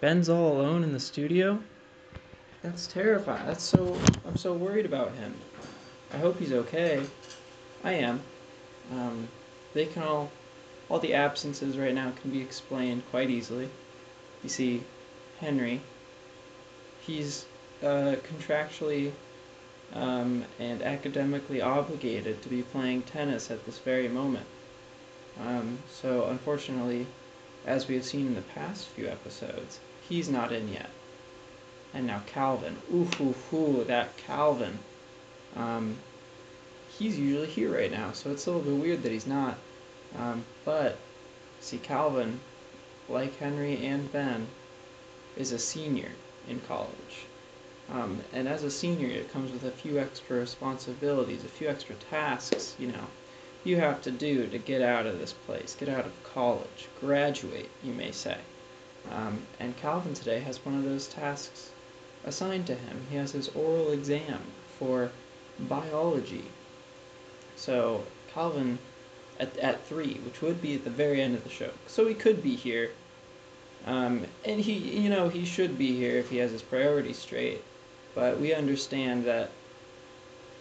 [0.00, 1.58] Ben's all alone in the studio?
[2.62, 3.46] That's terrifying.
[3.46, 3.98] That's so.
[4.26, 5.34] I'm so worried about him.
[6.12, 7.02] I hope he's okay.
[7.82, 8.20] I am.
[8.92, 9.28] Um,
[9.72, 10.30] they can all.
[10.90, 13.70] All the absences right now can be explained quite easily.
[14.42, 14.82] You see,
[15.40, 15.80] Henry,
[17.00, 17.46] he's
[17.82, 19.12] uh, contractually
[19.94, 24.46] um, and academically obligated to be playing tennis at this very moment.
[25.40, 27.06] Um, so, unfortunately,
[27.66, 30.90] as we have seen in the past few episodes, he's not in yet.
[31.94, 32.76] And now Calvin.
[32.92, 34.78] Ooh, ooh, ooh, that Calvin.
[35.54, 35.96] Um,
[36.98, 39.56] he's usually here right now, so it's a little bit weird that he's not.
[40.18, 40.98] Um, but,
[41.60, 42.40] see, Calvin,
[43.08, 44.46] like Henry and Ben,
[45.36, 46.10] is a senior
[46.48, 47.26] in college.
[47.92, 51.94] Um, and as a senior, it comes with a few extra responsibilities, a few extra
[52.10, 53.06] tasks, you know,
[53.64, 57.70] you have to do to get out of this place, get out of college, graduate,
[57.82, 58.38] you may say.
[59.12, 61.70] Um, and Calvin today has one of those tasks
[62.24, 63.06] assigned to him.
[63.10, 64.40] He has his oral exam
[64.78, 65.10] for
[65.58, 66.44] biology.
[67.56, 68.78] So Calvin
[69.38, 71.70] at, at 3, which would be at the very end of the show.
[71.86, 72.90] So he could be here.
[73.86, 77.62] Um, and he, you know, he should be here if he has his priorities straight.
[78.14, 79.50] But we understand that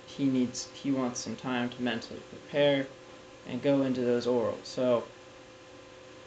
[0.05, 2.85] he needs, he wants some time to mentally prepare
[3.47, 4.63] and go into those orals.
[4.63, 5.03] So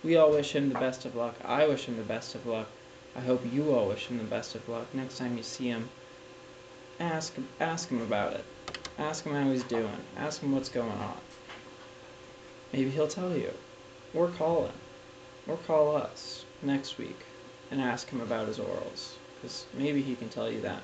[0.02, 1.34] we all wish him the best of luck.
[1.44, 2.68] I wish him the best of luck.
[3.16, 4.86] I hope you all wish him the best of luck.
[4.94, 5.88] Next time you see him,
[7.00, 8.44] ask ask him about it.
[8.98, 9.96] Ask him how he's doing.
[10.16, 11.16] Ask him what's going on.
[12.72, 13.52] Maybe he'll tell you.
[14.14, 14.74] Or call him.
[15.46, 17.18] Or call us next week
[17.70, 19.14] and ask him about his orals.
[19.36, 20.80] Because maybe he can tell you then.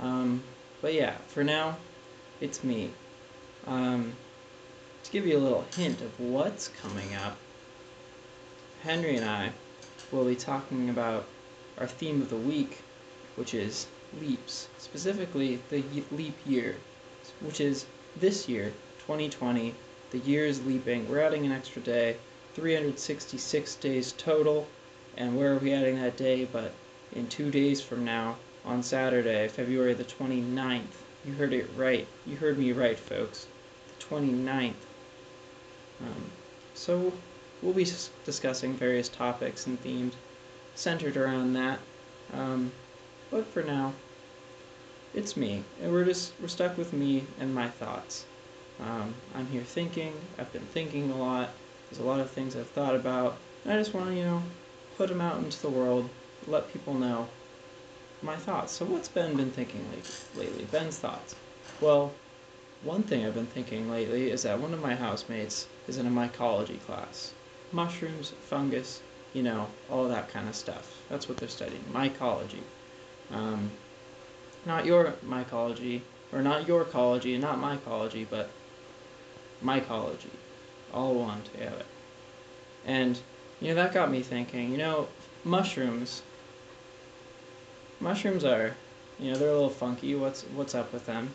[0.00, 0.42] Um,
[0.82, 1.76] but yeah, for now,
[2.40, 2.90] it's me.
[3.66, 4.14] Um,
[5.04, 7.36] to give you a little hint of what's coming up,
[8.86, 9.50] Henry and I
[10.12, 11.26] will be talking about
[11.76, 12.78] our theme of the week,
[13.34, 13.88] which is
[14.20, 16.76] leaps, specifically the leap year,
[17.40, 19.74] which is this year, 2020.
[20.12, 21.08] The year is leaping.
[21.08, 22.16] We're adding an extra day,
[22.54, 24.68] 366 days total.
[25.16, 26.44] And where are we adding that day?
[26.44, 26.72] But
[27.12, 30.94] in two days from now, on Saturday, February the 29th.
[31.24, 32.06] You heard it right.
[32.24, 33.48] You heard me right, folks.
[33.98, 34.74] The 29th.
[36.00, 36.30] Um,
[36.74, 37.12] so
[37.66, 37.90] we'll be
[38.24, 40.14] discussing various topics and themes
[40.76, 41.80] centered around that.
[42.32, 42.70] Um,
[43.28, 43.92] but for now,
[45.12, 48.24] it's me, and we're just we're stuck with me and my thoughts.
[48.80, 50.12] Um, I'm here thinking.
[50.38, 51.50] I've been thinking a lot.
[51.90, 54.42] There's a lot of things I've thought about, and I just want to you know
[54.96, 56.08] put them out into the world,
[56.46, 57.26] let people know
[58.22, 58.74] my thoughts.
[58.74, 59.84] So what's Ben been thinking
[60.36, 60.64] lately?
[60.66, 61.34] Ben's thoughts.
[61.80, 62.12] Well,
[62.84, 66.10] one thing I've been thinking lately is that one of my housemates is in a
[66.10, 67.32] mycology class.
[67.72, 69.02] Mushrooms, fungus,
[69.34, 70.96] you know, all that kind of stuff.
[71.08, 72.62] That's what they're studying, mycology.
[73.32, 73.70] Um,
[74.64, 76.00] not your mycology,
[76.32, 78.50] or not your ecology, and not mycology, but
[79.64, 80.30] mycology.
[80.92, 81.84] All one together.
[82.86, 83.18] And,
[83.60, 85.08] you know, that got me thinking, you know,
[85.44, 86.22] mushrooms
[88.00, 88.74] mushrooms are,
[89.18, 90.14] you know, they're a little funky.
[90.14, 91.32] What's what's up with them?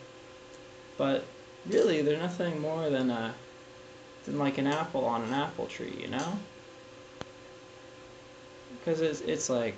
[0.98, 1.26] But
[1.68, 3.34] really, they're nothing more than a
[4.26, 6.40] than like an apple on an apple tree, you know?
[8.80, 9.76] Because it's it's like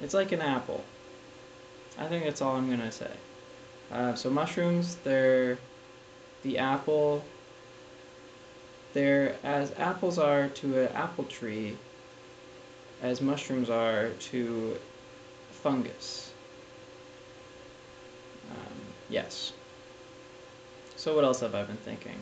[0.00, 0.84] it's like an apple.
[1.98, 3.10] I think that's all I'm gonna say.
[3.92, 5.58] Uh, so mushrooms, they're
[6.42, 7.24] the apple.
[8.92, 11.76] They're as apples are to an apple tree
[13.02, 14.76] as mushrooms are to
[15.50, 16.32] fungus.
[18.50, 18.74] Um,
[19.08, 19.52] yes.
[21.00, 22.20] So what else have I been thinking?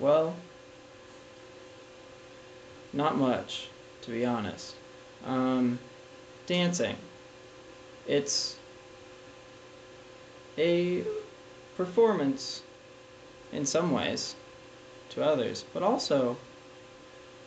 [0.00, 0.34] Well,
[2.94, 3.68] not much,
[4.00, 4.74] to be honest.
[5.26, 5.78] Um,
[6.46, 6.96] dancing.
[8.06, 8.56] It's
[10.56, 11.04] a
[11.76, 12.62] performance
[13.52, 14.36] in some ways
[15.10, 16.38] to others, but also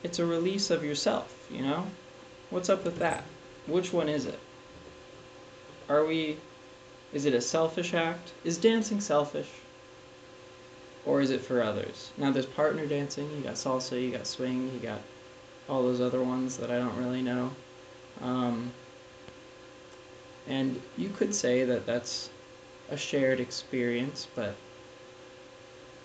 [0.03, 1.88] it's a release of yourself, you know?
[2.51, 3.24] What's up with that?
[3.65, 4.39] Which one is it?
[5.89, 6.38] Are we.
[7.13, 8.31] Is it a selfish act?
[8.44, 9.50] Is dancing selfish?
[11.06, 12.12] Or is it for others?
[12.18, 15.02] Now, there's partner dancing, you got salsa, you got swing, you got
[15.69, 17.52] all those other ones that I don't really know.
[18.22, 18.72] Um,
[20.48, 22.30] and you could say that that's
[22.90, 24.56] a shared experience, but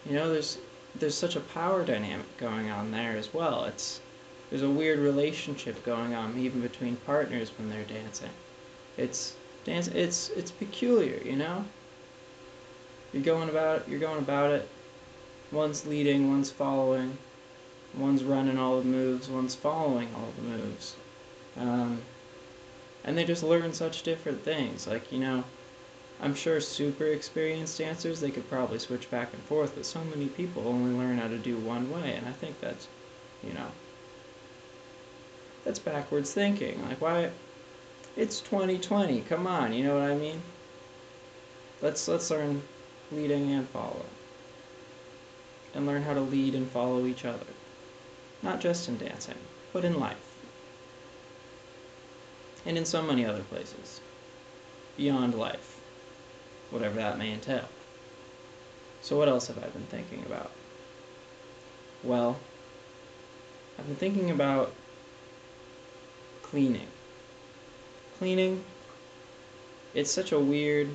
[0.07, 0.59] you know, there's
[0.95, 3.65] there's such a power dynamic going on there as well.
[3.65, 4.01] It's
[4.49, 8.31] there's a weird relationship going on even between partners when they're dancing.
[8.97, 11.65] It's dance it's it's peculiar, you know?
[13.13, 14.69] You're going about you're going about it.
[15.53, 17.19] One's leading, one's following.
[17.95, 20.95] One's running all the moves, one's following all the moves.
[21.57, 22.03] Um,
[23.05, 24.87] and they just learn such different things.
[24.87, 25.45] Like, you know,
[26.23, 30.27] I'm sure super experienced dancers, they could probably switch back and forth, but so many
[30.27, 32.89] people only learn how to do one way, and I think that's,
[33.43, 33.69] you know,
[35.65, 36.83] that's backwards thinking.
[36.87, 37.31] Like, why?
[38.17, 39.23] It's 2020.
[39.23, 40.43] Come on, you know what I mean?
[41.81, 42.63] Let's let's learn
[43.11, 44.05] leading and following,
[45.75, 47.47] and learn how to lead and follow each other,
[48.43, 49.39] not just in dancing,
[49.73, 50.17] but in life,
[52.67, 54.01] and in so many other places,
[54.97, 55.81] beyond life,
[56.71, 57.69] whatever that may entail.
[59.03, 60.51] So what else have I been thinking about?
[62.03, 62.39] Well,
[63.79, 64.75] I've been thinking about
[66.43, 66.89] cleaning.
[68.19, 68.63] Cleaning,
[69.95, 70.89] it's such a weird,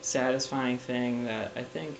[0.00, 1.98] satisfying thing that I think,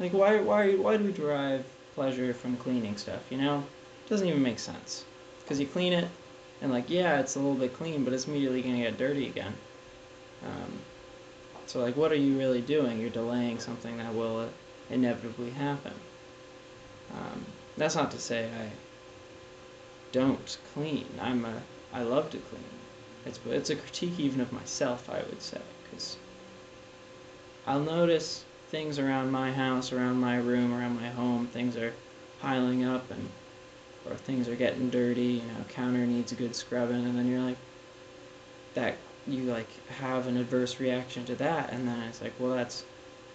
[0.00, 1.64] like, why, why, why do we derive
[1.94, 3.22] pleasure from cleaning stuff?
[3.30, 3.58] You know,
[4.04, 5.04] it doesn't even make sense.
[5.40, 6.08] Because you clean it,
[6.60, 9.54] and like, yeah, it's a little bit clean, but it's immediately gonna get dirty again.
[10.44, 10.72] Um,
[11.66, 13.00] so like, what are you really doing?
[13.00, 14.48] You're delaying something that will
[14.90, 15.92] inevitably happen.
[17.12, 17.44] Um,
[17.76, 18.70] that's not to say I
[20.12, 21.06] don't clean.
[21.20, 21.62] I'm a
[21.92, 22.62] I love to clean.
[23.24, 26.16] It's it's a critique even of myself, I would say, because
[27.66, 31.46] I'll notice things around my house, around my room, around my home.
[31.48, 31.94] Things are
[32.40, 33.28] piling up, and
[34.08, 35.42] or things are getting dirty.
[35.42, 37.58] You know, counter needs a good scrubbing, and then you're like,
[38.74, 42.84] that you like have an adverse reaction to that, and then it's like, well, that's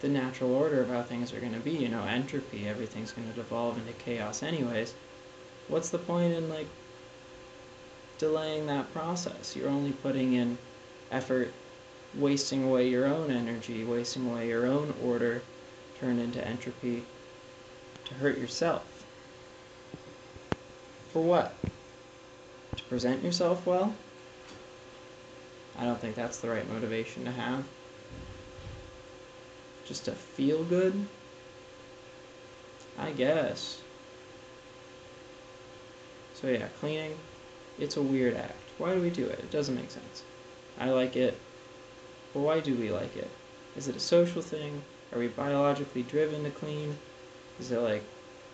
[0.01, 1.71] the natural order of how things are going to be.
[1.71, 2.67] You know, entropy.
[2.67, 4.93] Everything's going to devolve into chaos, anyways
[5.67, 6.67] what's the point in like
[8.17, 9.55] delaying that process?
[9.55, 10.57] You're only putting in
[11.11, 11.53] effort,
[12.15, 15.41] wasting away your own energy, wasting away your own order,
[15.99, 17.03] turn into entropy
[18.05, 19.05] to hurt yourself.
[21.11, 21.55] For what?
[22.77, 23.93] To present yourself well?
[25.77, 27.63] I don't think that's the right motivation to have.
[29.85, 31.07] Just to feel good?
[32.97, 33.81] I guess.
[36.35, 37.17] So yeah, cleaning,
[37.79, 38.55] it's a weird act.
[38.77, 39.39] Why do we do it?
[39.39, 40.23] It doesn't make sense.
[40.79, 41.39] I like it,
[42.41, 43.29] why do we like it?
[43.75, 44.81] Is it a social thing?
[45.13, 46.97] Are we biologically driven to clean?
[47.59, 48.03] Is it like,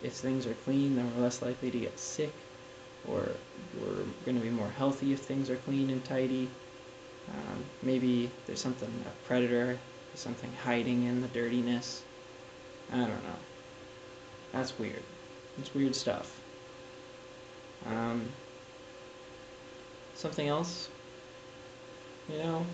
[0.03, 2.33] if things are clean, then we're less likely to get sick?
[3.07, 3.29] Or
[3.79, 6.49] we're going to be more healthy if things are clean and tidy?
[7.29, 9.77] Um, maybe there's something, a predator,
[10.15, 12.01] something hiding in the dirtiness.
[12.91, 13.39] I don't know.
[14.51, 15.03] That's weird.
[15.59, 16.41] It's weird stuff.
[17.85, 18.27] Um,
[20.15, 20.89] something else,
[22.27, 22.65] you know,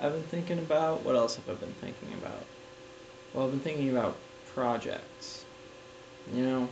[0.00, 1.04] I've been thinking about.
[1.04, 2.44] What else have I been thinking about?
[3.32, 4.16] Well, I've been thinking about
[4.54, 5.44] projects.
[6.32, 6.68] You know,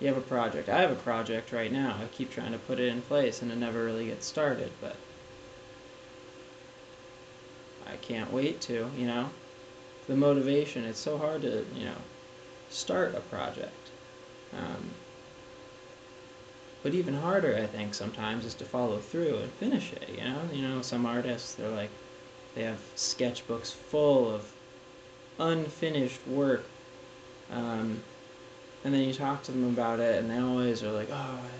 [0.00, 0.68] you have a project.
[0.68, 1.96] I have a project right now.
[2.00, 4.96] I keep trying to put it in place and it never really gets started, but
[7.86, 9.30] I can't wait to, you know.
[10.06, 11.96] The motivation, it's so hard to, you know,
[12.70, 13.90] start a project.
[14.52, 14.90] Um,
[16.82, 20.08] but even harder, I think, sometimes is to follow through and finish it.
[20.08, 21.90] You know, you know, some artists they're like,
[22.54, 24.52] they have sketchbooks full of
[25.38, 26.64] unfinished work,
[27.50, 28.02] um,
[28.84, 31.50] and then you talk to them about it, and they always are like, "Oh, I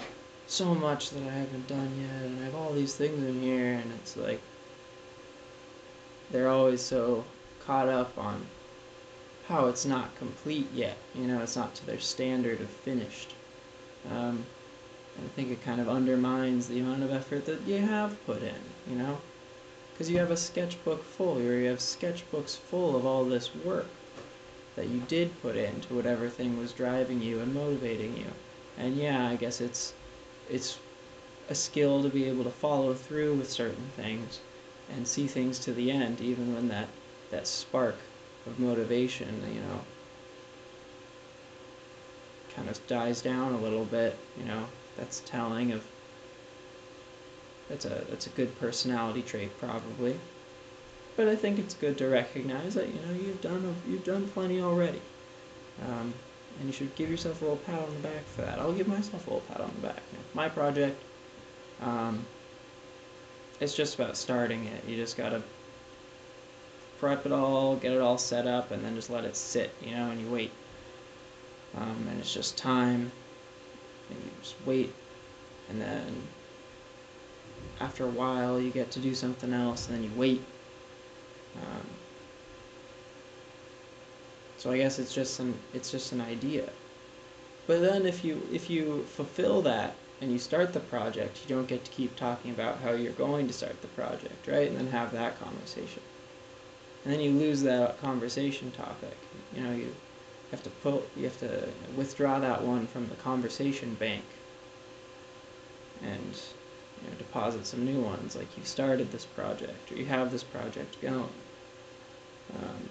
[0.00, 0.06] have
[0.48, 3.74] so much that I haven't done yet, and I have all these things in here,"
[3.74, 4.40] and it's like
[6.30, 7.24] they're always so
[7.60, 8.46] caught up on
[9.46, 10.98] how it's not complete yet.
[11.14, 13.35] You know, it's not to their standard of finished.
[14.10, 14.44] Um,
[15.18, 18.60] I think it kind of undermines the amount of effort that you have put in,
[18.88, 19.18] you know?
[19.92, 23.88] Because you have a sketchbook full, or you have sketchbooks full of all this work
[24.76, 28.26] that you did put into whatever thing was driving you and motivating you.
[28.76, 29.94] And yeah, I guess it's
[30.50, 30.78] it's
[31.48, 34.40] a skill to be able to follow through with certain things
[34.94, 36.88] and see things to the end, even when that,
[37.30, 37.96] that spark
[38.46, 39.80] of motivation, you know,
[42.56, 44.64] kind of dies down a little bit, you know,
[44.96, 45.84] that's telling of
[47.68, 50.18] that's a that's a good personality trait probably.
[51.16, 54.28] But I think it's good to recognize that you know you've done a, you've done
[54.28, 55.00] plenty already,
[55.82, 56.12] um,
[56.58, 58.58] and you should give yourself a little pat on the back for that.
[58.58, 60.02] I'll give myself a little pat on the back.
[60.12, 61.02] You know, my project,
[61.82, 62.24] um,
[63.60, 64.84] it's just about starting it.
[64.86, 65.42] You just gotta
[66.98, 69.92] prep it all, get it all set up, and then just let it sit, you
[69.92, 70.52] know, and you wait.
[71.74, 73.10] Um, and it's just time,
[74.08, 74.94] and you just wait,
[75.68, 76.22] and then
[77.80, 80.42] after a while you get to do something else, and then you wait.
[81.56, 81.86] Um,
[84.58, 86.70] so I guess it's just an it's just an idea.
[87.66, 91.68] But then if you if you fulfill that and you start the project, you don't
[91.68, 94.68] get to keep talking about how you're going to start the project, right?
[94.68, 96.02] And then have that conversation.
[97.04, 99.16] And then you lose that conversation topic.
[99.54, 99.94] You know, you
[100.50, 104.24] have to put you have to withdraw that one from the conversation bank
[106.02, 106.40] and
[107.02, 110.44] you know, deposit some new ones like you started this project or you have this
[110.44, 111.28] project going.
[112.54, 112.88] Um,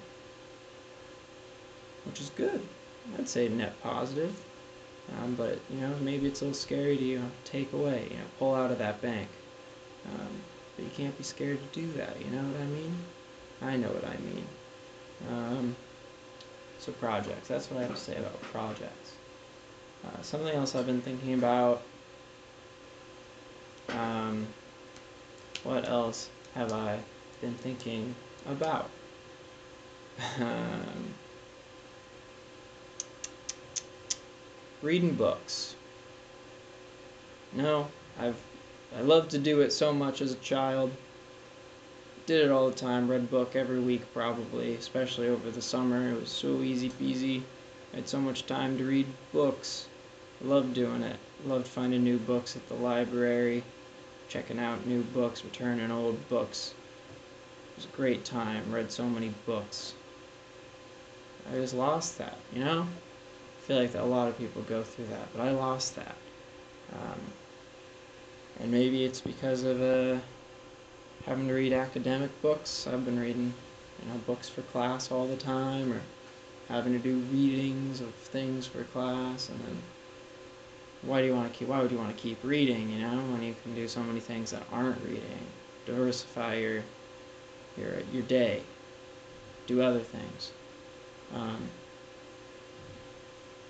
[2.06, 2.62] which is good.
[3.18, 4.36] I'd say net positive.
[5.18, 8.18] Um, but you know maybe it's a little scary to you know, take away you
[8.18, 9.28] know pull out of that bank.
[10.06, 10.42] Um,
[10.76, 12.98] but you can't be scared to do that you know what i mean?
[13.62, 14.48] I know what i mean.
[15.30, 15.76] Um,
[16.86, 19.14] so projects that's what i have to say about projects
[20.06, 21.82] uh, something else i've been thinking about
[23.90, 24.48] um,
[25.64, 27.00] what else have I
[27.42, 28.16] been thinking
[28.48, 28.90] about?
[30.40, 31.14] Um,
[34.82, 35.76] reading books.
[37.52, 37.88] No,
[38.20, 38.38] I've
[38.98, 40.92] I loved to do it so much as a child.
[42.26, 43.10] Did it all the time.
[43.10, 46.12] Read book every week, probably, especially over the summer.
[46.12, 47.44] It was so easy peasy.
[47.94, 49.88] I had so much time to read books.
[50.42, 51.18] Loved doing it.
[51.46, 53.64] Loved finding new books at the library
[54.30, 56.74] checking out new books, returning old books.
[57.72, 58.72] It was a great time.
[58.72, 59.94] Read so many books.
[61.52, 62.82] I just lost that, you know?
[62.82, 66.16] I feel like a lot of people go through that, but I lost that.
[66.94, 67.20] Um,
[68.60, 70.20] and maybe it's because of uh,
[71.26, 72.88] having to read academic books.
[72.88, 73.54] I've been reading,
[74.02, 76.02] you know, books for class all the time, or
[76.70, 79.78] having to do readings of things for class, and then
[81.02, 83.18] why do you want to keep why would you want to keep reading you know
[83.32, 85.46] when you can do so many things that aren't reading?
[85.86, 86.84] Diversify your
[87.78, 88.62] your your day.
[89.68, 90.52] Do other things.
[91.34, 91.70] Um,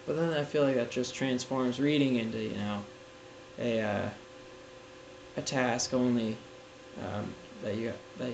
[0.06, 2.84] but then I feel like that just transforms reading into you know
[3.60, 4.10] a uh,
[5.38, 6.38] a task only
[7.02, 7.34] um,
[7.64, 8.34] that you that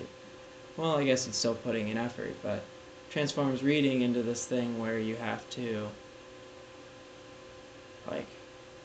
[0.76, 2.62] well I guess it's still putting in effort but
[3.10, 5.88] transforms reading into this thing where you have to
[8.10, 8.26] like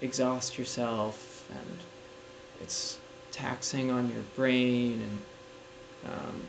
[0.01, 1.77] exhaust yourself and
[2.61, 2.97] it's
[3.31, 6.41] taxing on your brain and um,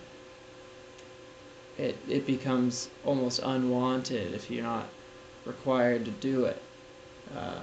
[1.78, 4.88] it, it becomes almost unwanted if you're not
[5.44, 6.60] required to do it.
[7.36, 7.62] Um,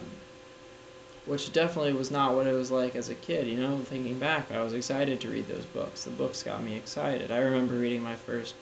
[1.25, 4.51] which definitely was not what it was like as a kid you know thinking back
[4.51, 8.01] i was excited to read those books the books got me excited i remember reading
[8.01, 8.55] my first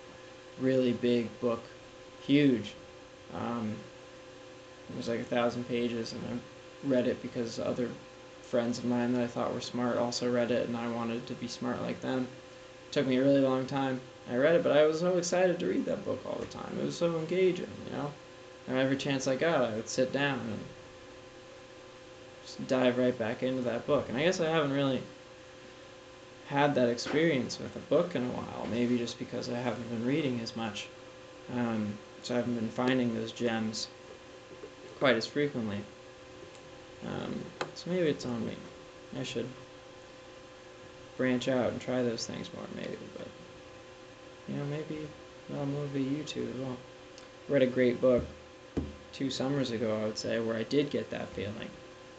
[0.60, 1.62] really big book
[2.26, 2.74] huge
[3.34, 3.76] um,
[4.90, 7.90] it was like a thousand pages and i read it because other
[8.54, 11.34] friends of mine that I thought were smart also read it, and I wanted to
[11.34, 12.28] be smart like them.
[12.88, 14.00] It took me a really long time.
[14.30, 16.78] I read it, but I was so excited to read that book all the time.
[16.80, 18.12] It was so engaging, you know.
[18.68, 20.60] And every chance I got, I would sit down and
[22.68, 24.10] dive right back into that book.
[24.10, 25.02] And I guess I haven't really
[26.48, 28.68] had that experience with a book in a while.
[28.70, 30.88] Maybe just because I haven't been reading as much,
[31.54, 33.88] um, so I haven't been finding those gems
[35.00, 35.80] quite as frequently.
[37.06, 37.42] Um,
[37.76, 38.56] so maybe it's on me.
[39.20, 39.48] I should
[41.18, 42.98] branch out and try those things more, maybe.
[43.18, 43.28] But
[44.48, 45.08] you know, maybe
[45.50, 46.78] that'll motivate you too as well.
[47.50, 48.24] Read a great book
[49.12, 51.70] two summers ago, I would say, where I did get that feeling.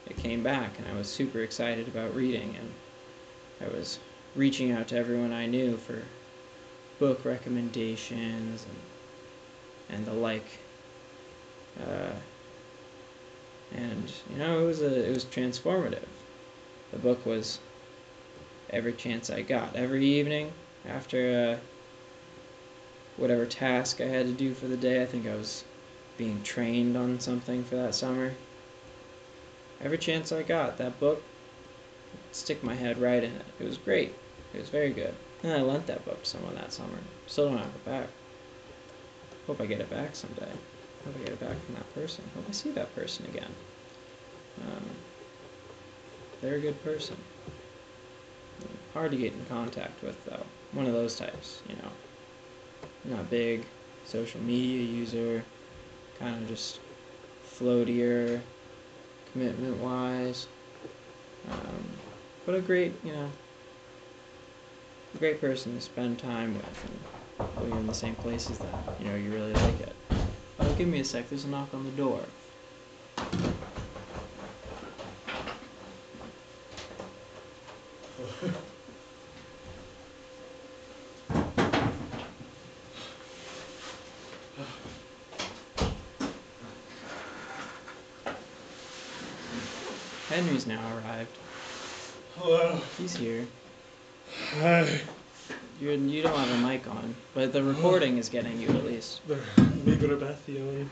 [0.06, 2.72] It came back, and I was super excited about reading, and
[3.60, 3.98] I was
[4.34, 6.02] reaching out to everyone I knew for
[6.98, 10.46] book recommendations and and the like.
[11.80, 12.12] Uh,
[13.72, 16.06] and you know it was a it was transformative.
[16.92, 17.58] The book was
[18.70, 20.52] every chance I got every evening
[20.86, 21.64] after uh,
[23.16, 25.02] whatever task I had to do for the day.
[25.02, 25.64] I think I was
[26.16, 28.34] being trained on something for that summer.
[29.84, 31.22] Every chance I got, that book,
[32.32, 33.44] stick my head right in it.
[33.60, 34.14] It was great.
[34.54, 35.14] It was very good.
[35.42, 36.98] And I lent that book to someone that summer.
[37.26, 38.08] Still don't have it back.
[39.46, 40.50] Hope I get it back someday.
[41.04, 42.24] Hope I get it back from that person.
[42.34, 43.50] Hope I see that person again.
[44.62, 44.84] Um,
[46.40, 47.16] they're a good person.
[48.94, 50.46] Hard to get in contact with, though.
[50.72, 53.16] One of those types, you know.
[53.16, 53.66] Not big,
[54.06, 55.44] social media user,
[56.18, 56.80] kind of just
[57.58, 58.40] floatier,
[59.34, 60.46] commitment wise.
[61.50, 61.84] Um,
[62.46, 63.28] but a great, you know,
[65.18, 69.16] great person to spend time with and you're in the same places that, you know,
[69.16, 69.94] you really like it.
[70.60, 72.20] Oh, give me a sec, there's a knock on the door.
[90.64, 91.36] Henry's now arrived.
[92.36, 92.80] Hello.
[92.98, 93.46] He's here.
[94.60, 95.00] Hi.
[95.80, 99.20] You're you don't have a mic on, but the recording is getting you at least.
[99.26, 100.88] Mi grabación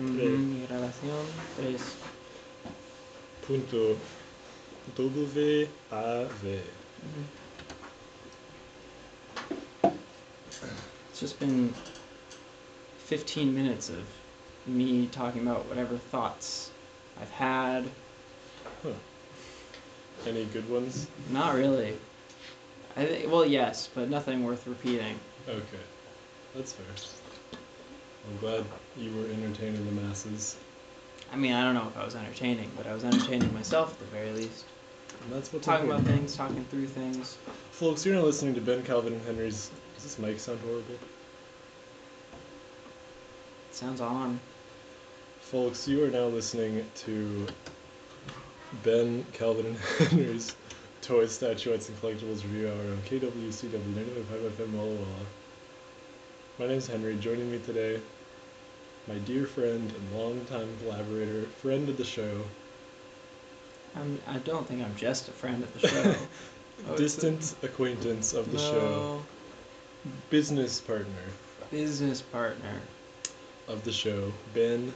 [0.00, 1.96] Mhm, Grabación tres.
[3.46, 3.98] punto
[4.96, 6.60] W A V.
[7.04, 7.26] Mhm.
[11.10, 11.74] It's just been
[13.06, 14.04] 15 minutes of
[14.66, 16.70] me talking about whatever thoughts
[17.20, 17.84] I've had.
[20.26, 21.06] Any good ones?
[21.30, 21.96] Not really.
[22.96, 25.18] I think, well, yes, but nothing worth repeating.
[25.48, 25.82] Okay,
[26.54, 26.86] that's fair.
[28.26, 28.64] I'm glad
[28.96, 30.56] you were entertaining the masses.
[31.32, 33.98] I mean, I don't know if I was entertaining, but I was entertaining myself at
[33.98, 34.64] the very least.
[35.24, 37.36] And that's what's Talking about things, talking through things.
[37.72, 39.70] Folks, you're not listening to Ben Calvin and Henry's.
[39.94, 40.98] Does this mic sound horrible?
[43.72, 44.38] Sounds on.
[45.40, 47.46] Folks, you are now listening to
[48.82, 49.76] Ben Calvin and
[50.08, 50.56] Henry's
[51.02, 55.26] Toy Statuettes and Collectibles Review Hour on KWCW 995 FM Walla Walla.
[56.58, 57.16] My name is Henry.
[57.16, 58.00] Joining me today,
[59.08, 62.40] my dear friend and longtime collaborator, friend of the show,
[63.96, 66.14] I'm, I don't think I'm just a friend of the show.
[66.88, 69.20] Oh, a- distant acquaintance of the show,
[70.04, 71.06] No, business partner
[71.70, 72.80] business partner.
[73.68, 74.92] of the show, Ben.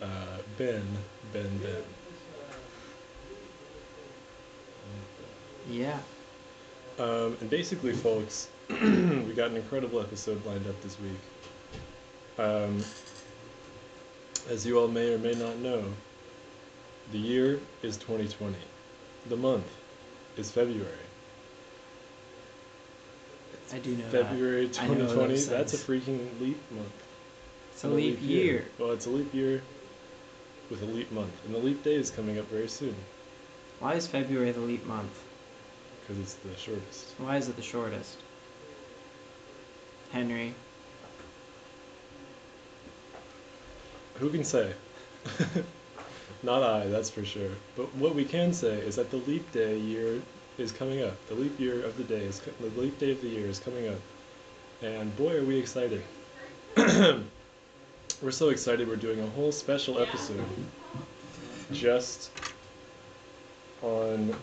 [0.00, 0.06] Uh,
[0.56, 0.82] Ben,
[1.32, 1.82] Ben, Ben.
[5.70, 5.98] Yeah.
[6.98, 11.12] Um, and basically, folks, we got an incredible episode lined up this week.
[12.38, 12.82] Um,
[14.48, 15.84] as you all may or may not know,
[17.12, 18.56] the year is 2020.
[19.28, 19.66] The month
[20.36, 20.86] is February.
[23.72, 24.26] I do know that.
[24.28, 26.88] February I know 2020, that's a freaking leap month.
[27.72, 28.66] It's a And leap year.
[28.78, 29.62] Well, it's a leap year
[30.70, 31.32] with a leap month.
[31.44, 32.94] And the leap day is coming up very soon
[33.80, 35.18] Why is February the leap month?
[36.00, 37.14] because it's the shortest.
[37.18, 38.16] Why is it the shortest?
[40.10, 40.54] Henry.
[44.18, 44.72] Who can say?
[46.42, 47.50] Not I, that's for sure.
[47.76, 50.20] But what we can say is that the leap day year
[50.58, 51.14] is coming up.
[51.28, 53.58] The leap year of the day is co- the leap day of the year is
[53.60, 54.00] coming up,
[54.82, 56.02] and boy, are we excited!
[58.22, 58.88] we're so excited.
[58.88, 60.44] We're doing a whole special episode
[61.72, 62.30] just
[63.82, 64.34] on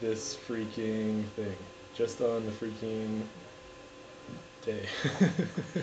[0.00, 1.56] this freaking thing,
[1.94, 3.22] just on the freaking
[4.64, 4.86] day.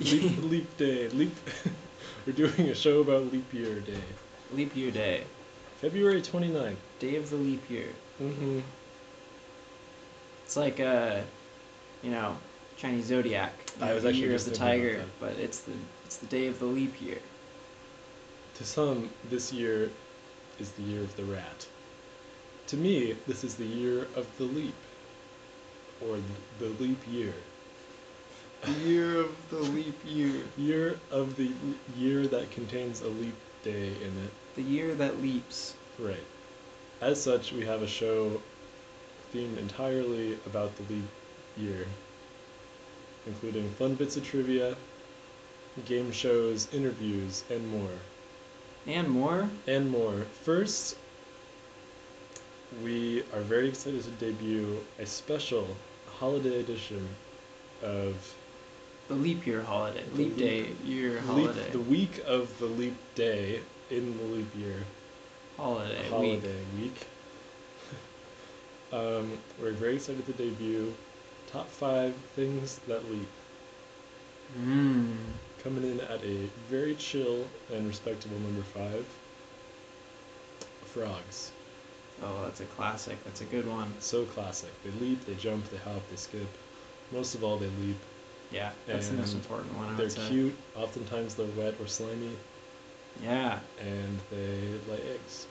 [0.00, 1.34] leap, leap day, leap.
[2.26, 4.00] We're doing a show about leap year day.
[4.52, 5.24] Leap year day.
[5.80, 6.76] February 29th.
[6.98, 7.88] Day of the leap year.
[8.22, 8.60] Mm-hmm.
[10.44, 11.24] It's like a,
[12.02, 12.36] you know,
[12.78, 13.52] Chinese zodiac.
[13.80, 15.72] I was actually year of the tiger, but it's the
[16.14, 17.18] it's the day of the leap year.
[18.58, 19.90] To some, this year
[20.60, 21.66] is the year of the rat.
[22.68, 24.76] To me, this is the year of the leap.
[26.00, 26.18] Or
[26.58, 27.34] the, the leap year.
[28.62, 30.42] The year of the leap year.
[30.56, 31.50] Year of the
[31.96, 34.30] year that contains a leap day in it.
[34.54, 35.74] The year that leaps.
[35.98, 36.26] Right.
[37.00, 38.40] As such, we have a show
[39.34, 41.08] themed entirely about the leap
[41.56, 41.86] year,
[43.26, 44.76] including fun bits of trivia,
[45.82, 47.90] game shows, interviews, and more.
[48.86, 49.48] And more.
[49.66, 50.26] And more.
[50.42, 50.96] First,
[52.82, 55.66] we are very excited to debut a special
[56.18, 57.08] holiday edition
[57.82, 58.34] of
[59.08, 60.02] The leap year holiday.
[60.14, 61.70] Leap leap- day year leap, holiday.
[61.70, 63.60] the week of the leap day
[63.90, 64.84] in the leap year.
[65.56, 66.10] holiday week.
[66.10, 67.06] holiday week.
[68.92, 70.94] um, we're very excited to debut
[71.52, 73.28] top five things that leap,
[74.58, 75.16] Mmm.
[75.64, 79.04] Coming in at a very chill and respectable number five.
[80.86, 81.50] Frogs,
[82.22, 83.22] Oh, that's a classic.
[83.24, 83.92] That's a good one.
[83.98, 84.70] so classic.
[84.84, 86.46] They leap, they jump, they hop, they skip.
[87.10, 87.96] Most of all, they leap.
[88.52, 89.88] Yeah, that's the most important one.
[89.88, 90.28] I They're would say.
[90.28, 90.54] cute.
[90.76, 92.36] Oftentimes, they're wet or slimy,
[93.22, 95.46] Yeah, and they lay eggs.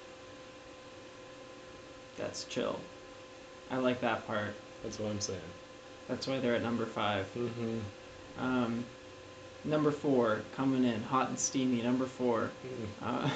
[2.17, 2.79] that's chill.
[3.69, 4.53] I like that part.
[4.83, 5.39] That's what I'm saying.
[6.07, 7.25] That's why they're at number five.
[7.35, 7.79] Mm-hmm.
[8.39, 8.85] Um,
[9.65, 11.81] number four coming in hot and steamy.
[11.81, 12.49] Number four.
[13.01, 13.29] Uh,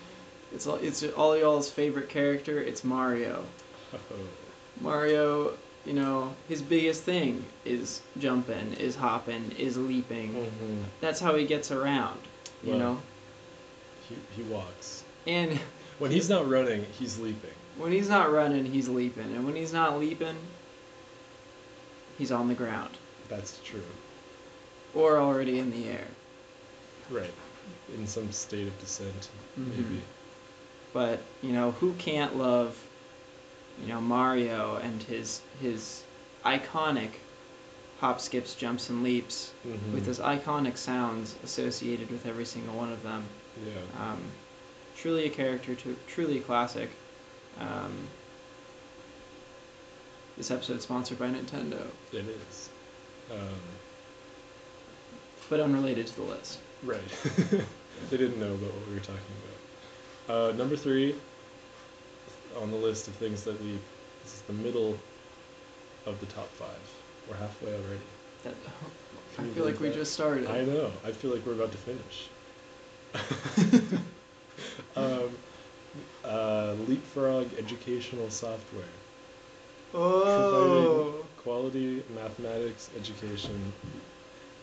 [0.52, 2.60] it's all it's all y'all's favorite character.
[2.60, 3.44] It's Mario.
[4.80, 10.32] Mario, you know, his biggest thing is jumping, is hopping, is leaping.
[10.34, 12.20] hmm That's how he gets around,
[12.62, 13.02] you Well- know.
[14.08, 15.04] He, he walks.
[15.26, 15.58] And
[15.98, 17.50] When he's not running, he's leaping.
[17.76, 20.36] when he's not running, he's leaping, and when he's not leaping,
[22.16, 22.90] he's on the ground
[23.28, 23.82] That's true.
[24.94, 26.06] Or already in the air.
[27.10, 27.32] Right.
[27.94, 29.66] In some state of descent, Mhm.
[29.76, 30.02] maybe.
[30.94, 32.74] but you know who can't love
[33.80, 36.02] you know Mario and his his
[36.44, 37.10] iconic
[38.00, 39.92] hop skips jumps and leaps Mhm.
[39.92, 43.24] with his iconic sounds associated with every single one of them
[43.66, 44.02] Yeah.
[44.12, 44.22] um,
[44.96, 46.90] truly a character to truly a classic
[47.60, 47.92] um,
[50.36, 52.70] this episode is sponsored by Nintendo It is.
[53.30, 53.60] Um,
[55.48, 57.00] but unrelated to the list right.
[58.10, 59.20] they didn't know about what we were talking
[60.26, 60.34] about.
[60.34, 61.14] Uh, number three
[62.60, 63.78] on the list of things that we.
[64.24, 64.98] This is the middle
[66.06, 66.68] of the top five.
[67.28, 68.00] We're halfway already.
[68.44, 68.54] that,
[69.38, 69.94] I feel like we that?
[69.94, 70.90] just started I know.
[71.04, 72.28] I feel like we're about to finish.
[74.96, 75.30] um,
[76.24, 78.84] uh, Leapfrog educational software.
[79.94, 83.72] oh Quality mathematics education.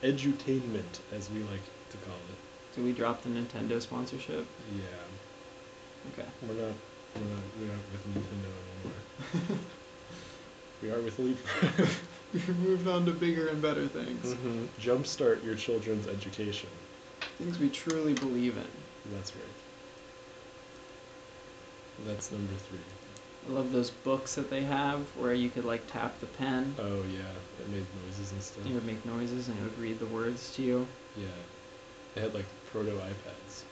[0.04, 2.76] Edutainment, as we like to call it.
[2.76, 6.14] do we drop the Nintendo sponsorship Yeah.
[6.14, 6.76] okay We're not.
[7.16, 7.44] We're not.
[7.60, 9.60] We're not with Nintendo anymore.
[10.82, 11.88] we are with Leapfrog.
[12.34, 14.66] we've moved on to bigger and better things mm-hmm.
[14.80, 16.70] Jumpstart your children's education.
[17.38, 18.68] things we truly believe in
[19.14, 19.44] That's right.
[22.06, 22.80] That's number three.
[23.48, 27.04] I love those books that they have where you could like tap the pen Oh
[27.12, 27.30] yeah,
[27.60, 28.66] it made noises and stuff.
[28.66, 31.28] it would make noises and it would read the words to you Yeah,
[32.16, 33.64] they had like proto iPads.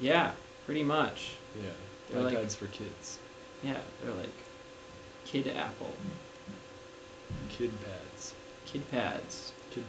[0.00, 0.32] yeah
[0.66, 1.70] pretty much Yeah,
[2.10, 3.18] They're like- iPads for kids.
[3.62, 4.32] yeah they're like
[5.24, 5.92] kid apple
[7.50, 8.34] Kid pads.
[8.66, 9.84] kid pads Kid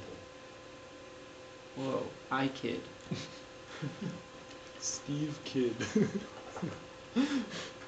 [1.75, 1.83] pull.
[1.85, 2.81] whoa i kid
[4.79, 5.75] Steve Kid.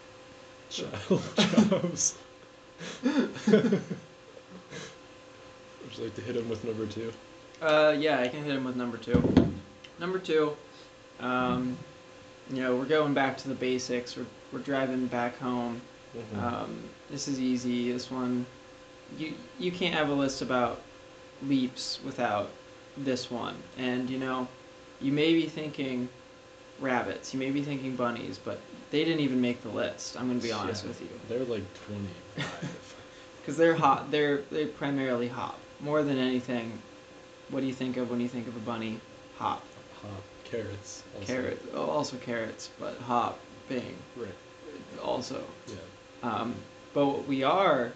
[0.73, 1.21] Child
[1.69, 2.15] jobs.
[3.03, 3.13] Would
[5.95, 7.13] you like to hit him with number two?
[7.61, 9.21] Uh, yeah, I can hit him with number two.
[9.99, 10.57] Number two,
[11.19, 11.77] um,
[12.49, 14.17] you know, we're going back to the basics.
[14.17, 15.79] We're, we're driving back home.
[16.17, 16.39] Mm-hmm.
[16.43, 17.91] Um, this is easy.
[17.91, 18.43] This one,
[19.15, 20.81] you you can't have a list about
[21.43, 22.49] leaps without
[22.97, 23.55] this one.
[23.77, 24.47] And you know,
[24.99, 26.09] you may be thinking
[26.79, 27.33] rabbits.
[27.33, 28.59] You may be thinking bunnies, but
[28.91, 30.17] they didn't even make the list.
[30.19, 30.89] I'm gonna be honest Yeah.
[30.89, 32.95] with you, They're like 25.
[33.41, 34.11] because they're hot.
[34.11, 36.79] They're they primarily hop more than anything.
[37.49, 38.99] What do you think of when you think of a bunny?
[39.37, 39.63] Hop.
[40.01, 40.11] Hop.
[40.43, 41.03] Carrots.
[41.15, 41.25] Also.
[41.33, 44.27] Carrot, oh, also carrots, but hop, bing, Right.
[45.03, 45.43] also.
[45.67, 46.29] Yeah.
[46.29, 46.55] Um,
[46.93, 47.91] but what we are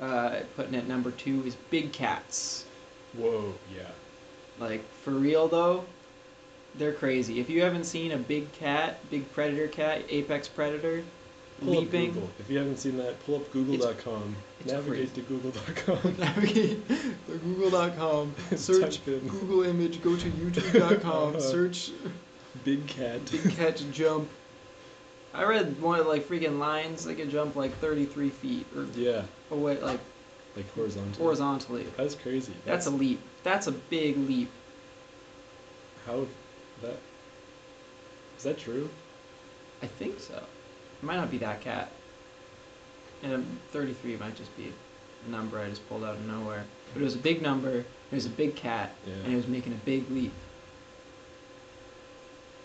[0.00, 2.64] uh, putting at number two is big cats.
[3.14, 3.54] Whoa.
[3.74, 3.88] Yeah.
[4.58, 5.84] Like for real though,
[6.78, 7.40] they're crazy.
[7.40, 11.02] If you haven't seen a big cat, big predator cat, apex predator,
[11.62, 12.30] Pull leaping, up Google.
[12.38, 14.36] If you haven't seen that, pull up google.com.
[14.66, 16.16] Navigate to google.com.
[16.18, 21.92] navigate to google.com, search Google image, go to youtube.com, search
[22.64, 23.20] Big cat.
[23.30, 24.28] big cat jump.
[25.34, 29.22] I read one of like freaking lines they could jump like 33 feet or Yeah.
[29.50, 30.00] away like
[30.56, 31.16] Like horizontally.
[31.22, 31.86] horizontally.
[31.96, 32.52] That's crazy.
[32.64, 33.20] That's a leap.
[33.44, 34.50] That's a big leap.
[36.06, 36.26] How
[36.82, 36.98] that
[38.36, 38.88] is that true?
[39.82, 40.34] I think so.
[40.34, 41.90] It might not be that cat.
[43.22, 44.72] And um, 33 might just be
[45.26, 46.64] a number I just pulled out of nowhere.
[46.92, 47.78] But it was a big number.
[47.78, 50.32] It was a big cat, and it was making a big leap.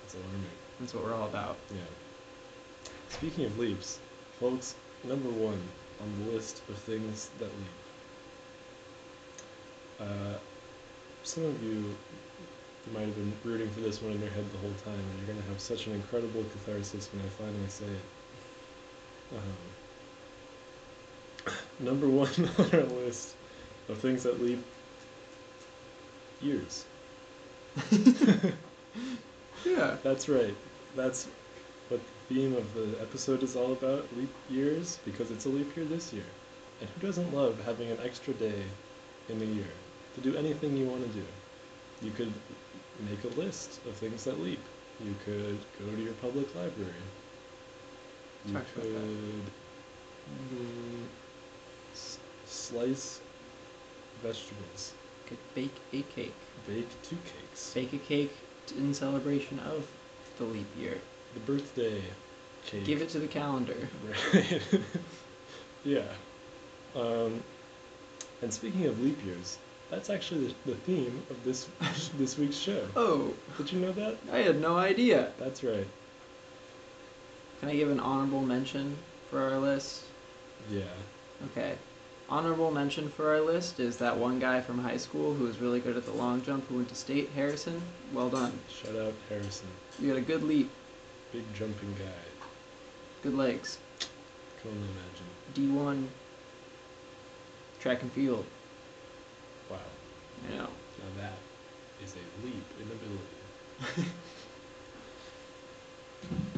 [0.03, 0.45] That's alarming.
[0.79, 1.57] That's what we're all about.
[1.73, 1.81] Yeah.
[3.09, 3.99] Speaking of leaps,
[4.39, 5.61] folks, number one
[6.01, 7.67] on the list of things that leap.
[9.99, 10.37] Uh,
[11.23, 11.95] some of you
[12.87, 15.27] might have been rooting for this one in your head the whole time, and you're
[15.27, 18.05] gonna have such an incredible catharsis when I finally say it.
[19.31, 19.75] Um,
[21.79, 23.35] number one on our list
[23.89, 24.65] of things that leap
[26.41, 26.85] years.
[29.65, 29.97] Yeah.
[30.03, 30.55] That's right.
[30.95, 31.27] That's
[31.89, 35.75] what the theme of the episode is all about leap years, because it's a leap
[35.75, 36.25] year this year.
[36.79, 38.63] And who doesn't love having an extra day
[39.29, 39.71] in the year
[40.15, 41.25] to do anything you want to do?
[42.01, 42.33] You could
[43.09, 44.59] make a list of things that leap.
[45.03, 46.91] You could go to your public library.
[48.47, 48.83] You about could
[50.53, 51.05] mm,
[51.93, 53.19] s- slice
[54.21, 54.93] vegetables,
[55.27, 56.33] Could bake a cake.
[56.67, 58.31] bake two cakes, Bake a cake
[58.67, 59.87] t- in celebration of
[60.37, 60.97] the leap year.
[61.33, 62.01] the birthday
[62.65, 62.85] cake.
[62.85, 63.75] Give it to the calendar.
[64.33, 64.61] Right.
[65.83, 66.03] yeah.
[66.95, 67.41] Um,
[68.41, 69.57] and speaking of leap years,
[69.91, 71.67] that's actually the, the theme of this
[72.17, 72.87] this week's show.
[72.95, 74.17] Oh, Did you know that?
[74.31, 75.31] I had no idea.
[75.37, 75.87] That's right.
[77.59, 78.97] Can I give an honorable mention
[79.29, 80.03] for our list?
[80.71, 80.83] Yeah.
[81.51, 81.75] Okay.
[82.29, 85.79] Honorable mention for our list is that one guy from high school who was really
[85.81, 87.81] good at the long jump who went to state, Harrison.
[88.13, 88.57] Well done.
[88.69, 89.67] Shout out Harrison,
[89.99, 90.71] You got a good leap.
[91.33, 92.45] big jumping guy.
[93.21, 93.77] Good legs.
[94.61, 95.27] Can only imagine.
[95.53, 96.07] D one.
[97.79, 98.45] Track and field.
[99.71, 99.77] Wow.
[100.49, 100.63] You know.
[100.63, 101.33] Now that
[102.03, 103.37] is a leap in ability.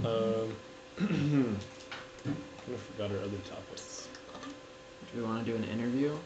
[1.00, 1.58] um,
[2.26, 4.08] I forgot our other topics.
[5.14, 6.18] Do we want to do an interview?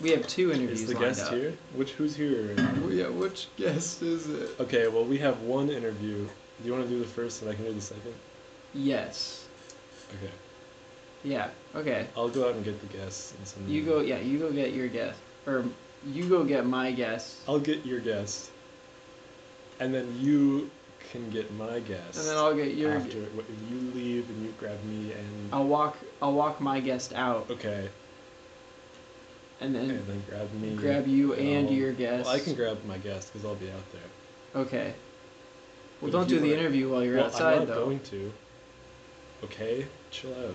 [0.00, 1.32] We have two interviews Is the lined guest up.
[1.34, 1.54] here?
[1.74, 2.54] Which who's here?
[2.88, 4.50] Yeah, which guest is it?
[4.60, 6.26] Okay, well we have one interview.
[6.26, 8.14] Do you want to do the first and I can do the second?
[8.72, 9.46] Yes.
[10.10, 10.32] Okay.
[11.24, 11.48] Yeah.
[11.74, 12.06] Okay.
[12.16, 14.00] I'll go out and get the guests and send You them- go.
[14.00, 14.18] Yeah.
[14.20, 15.64] You go get your guest, or
[16.06, 18.50] you go get my guest, I'll get your guest,
[19.80, 20.70] and then you
[21.10, 22.18] can get my guest.
[22.18, 22.92] and then I'll get your.
[22.92, 25.96] after if you leave and you grab me and I'll walk.
[26.20, 27.88] I'll walk my guest out, okay,
[29.60, 30.74] and then and then grab me.
[30.76, 32.26] grab you and I'll- your guest.
[32.26, 34.62] Well, I can grab my guest because I'll be out there.
[34.62, 34.92] Okay.
[36.00, 37.84] Well, But don't if do the wanna- interview while you're well, outside, I'm not though.
[37.86, 38.32] going to.
[39.44, 40.54] Okay, chill out.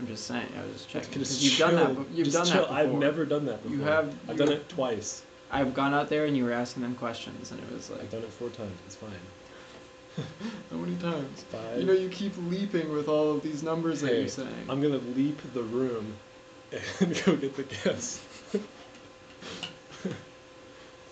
[0.00, 0.46] I'm just saying.
[0.58, 1.12] I was just checking.
[1.18, 1.90] Just 'cause you've done that.
[2.16, 2.64] You've Just done chill.
[2.66, 3.76] that I've never done that before.
[3.76, 5.20] You have- I've done it twice.
[5.50, 8.00] I've gone out there and you were asking them questions, and it was like.
[8.00, 8.72] I've done it four times.
[8.86, 9.10] It's fine.
[10.70, 11.44] How many times?
[11.52, 11.80] Five.
[11.80, 14.48] You know, you keep leaping with all of these numbers that you're saying.
[14.70, 16.14] I'm gonna leap the room
[17.00, 18.20] and go get the guest.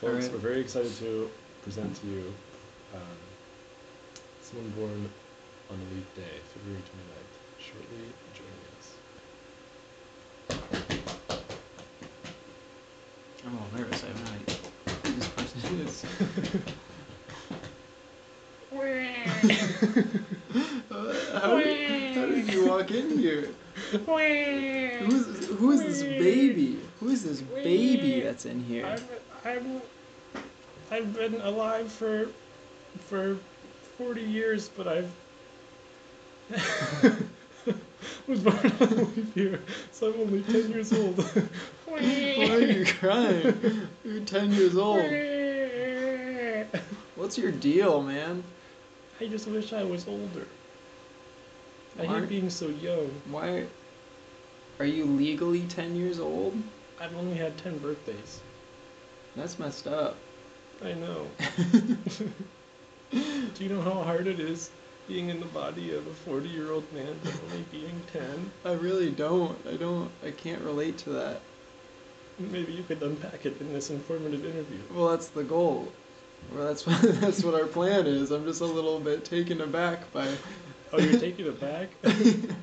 [0.01, 0.33] Folks, Alright.
[0.33, 1.29] we're very excited to
[1.63, 2.33] present to you
[2.95, 3.01] um,
[4.41, 5.11] someone born
[5.71, 8.95] on a leap day, February 29th, shortly joining us.
[13.47, 14.05] I'm all nervous.
[14.05, 14.57] I have no idea
[15.05, 16.05] who this person is.
[21.33, 23.49] How, did, how did you walk in here?
[23.91, 26.81] Who's who is this baby?
[27.01, 28.87] Who is this baby that's in here?
[28.87, 29.09] I've,
[29.45, 29.83] I'm,
[30.91, 32.29] I've been alive for,
[33.07, 33.37] for
[33.97, 35.11] 40 years, but I've
[38.29, 39.61] was born on a leap year,
[39.91, 41.19] so I'm only 10 years old.
[41.87, 43.89] Why are you crying?
[44.05, 45.01] You're ten years old.
[47.17, 48.45] What's your deal, man?
[49.21, 50.47] I just wish I was older.
[51.99, 52.21] I Why?
[52.21, 53.11] hate being so young.
[53.31, 53.67] Why
[54.79, 56.55] are you legally ten years old?
[57.01, 58.41] I've only had 10 birthdays.
[59.35, 60.17] That's messed up.
[60.85, 61.27] I know.
[63.11, 64.71] Do you know how hard it is
[65.09, 68.51] being in the body of a 40 year old man but only being 10?
[68.65, 69.59] I really don't.
[69.67, 70.11] I don't.
[70.25, 71.41] I can't relate to that.
[72.39, 74.79] Maybe you could unpack it in this informative interview.
[74.93, 75.91] Well, that's the goal.
[76.55, 78.31] Well, that's what that's what our plan is.
[78.31, 80.29] I'm just a little bit taken aback by.
[80.93, 81.89] Oh, you're taking it back?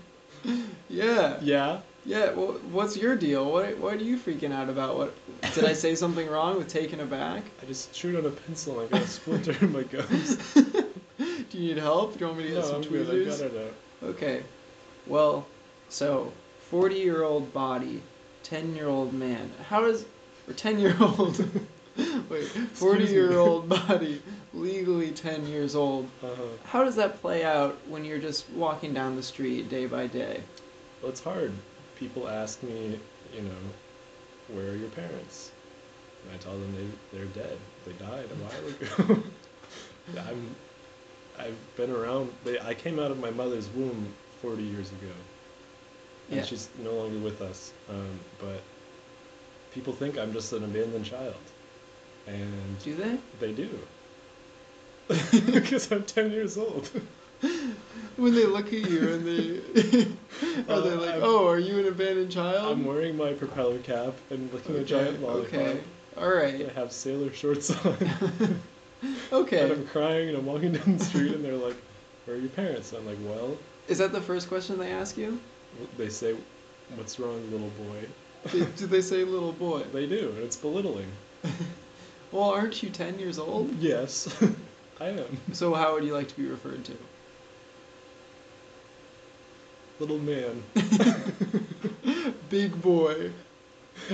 [0.89, 1.37] Yeah.
[1.41, 1.79] yeah.
[2.05, 2.31] Yeah.
[2.31, 3.51] Well, what's your deal?
[3.51, 4.95] What What are you freaking out about?
[4.95, 5.13] What
[5.53, 7.43] did I say something wrong with taken aback?
[7.61, 10.37] I just chewed on a pencil and I got a splinter in my gums.
[11.49, 12.13] Do you need help?
[12.13, 13.07] Do you want me to no, get some I'm good.
[13.07, 13.41] I tweezers?
[13.41, 14.09] got it out.
[14.09, 14.43] Okay.
[15.07, 15.45] Well,
[15.89, 16.31] so
[16.69, 18.01] 40 year old body,
[18.43, 19.51] 10 year old man.
[19.69, 20.05] How does.
[20.47, 21.47] Or 10 year old.
[22.29, 24.21] Wait, forty year old body,
[24.53, 26.09] legally 10 years old.
[26.21, 26.43] Uh-huh.
[26.65, 30.41] How does that play out when you're just walking down the street day by day?
[31.01, 31.53] Well, it's hard.
[31.97, 32.99] People ask me,
[33.33, 33.55] you know,
[34.49, 35.51] where are your parents?
[36.25, 37.57] And I tell them they they're dead.
[37.85, 39.23] They died a while ago.
[40.29, 40.55] I'm
[41.39, 42.31] I've been around.
[42.43, 45.11] They, I came out of my mother's womb 40 years ago,
[46.29, 46.43] and Yeah.
[46.45, 47.71] she's no longer with us.
[47.89, 48.61] Um, but
[49.73, 51.35] people think I'm just an abandoned child,
[52.27, 53.17] and Do they?
[53.39, 53.69] they do.
[55.53, 56.89] Because I'm 10 years old.
[58.15, 59.57] When they look at you and they.
[60.73, 62.71] are they Uh, like, I'm- oh, are you an abandoned child?
[62.71, 65.53] I'm wearing my propeller cap and licking a giant lollipop.
[65.53, 65.79] Okay.
[66.17, 66.65] All right.
[66.69, 68.61] I have sailor shorts on.
[69.05, 69.71] And Okay.
[69.71, 71.75] I'm crying and I'm walking down the street and they're like,
[72.25, 72.91] Where are your parents?
[72.91, 75.39] And I'm like, Well, Is that the first question they ask you?
[75.97, 76.35] they say,
[76.95, 78.05] What's wrong, little boy?
[78.51, 79.81] Do do they say little boy?
[79.91, 81.11] They do, and it's belittling.
[82.31, 83.73] Well, aren't you 10 years old?
[83.79, 84.27] Yes,
[84.99, 85.39] I am.
[85.53, 86.91] So, how would you like to be referred to?
[89.99, 90.61] Little man.
[92.49, 93.31] Big boy.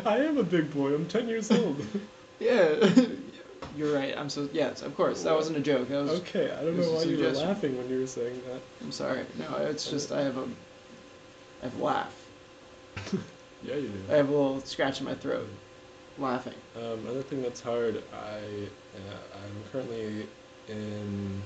[0.06, 1.84] I am a big boy, I'm 10 years old.
[2.40, 2.76] Yeah.
[3.76, 4.18] You're right.
[4.18, 4.50] I'm so.
[4.52, 5.24] Yes, of course.
[5.24, 5.88] That wasn't a joke.
[5.90, 6.20] That was.
[6.22, 8.62] Okay, I don't know why you were laughing when you were saying that.
[8.82, 9.26] I'm sorry.
[9.40, 10.44] No, it's just I have a.
[11.62, 12.16] I have laugh.
[13.64, 14.12] Yeah, you do.
[14.12, 15.48] I have a little scratch in my throat.
[16.18, 16.56] Laughing.
[16.76, 20.26] Um, another thing that's hard, I, uh, I'm currently
[20.68, 21.42] in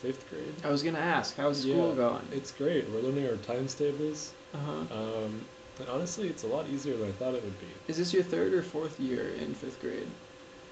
[0.00, 0.54] fifth grade.
[0.64, 1.94] I was gonna ask, how's school Yeah.
[1.96, 2.28] going?
[2.32, 2.88] It's great.
[2.88, 4.32] We're learning our times tables.
[4.54, 4.72] Uh huh.
[4.98, 5.44] Um,
[5.80, 7.66] and honestly, it's a lot easier than I thought it would be.
[7.86, 10.08] Is this your third or fourth year in fifth grade?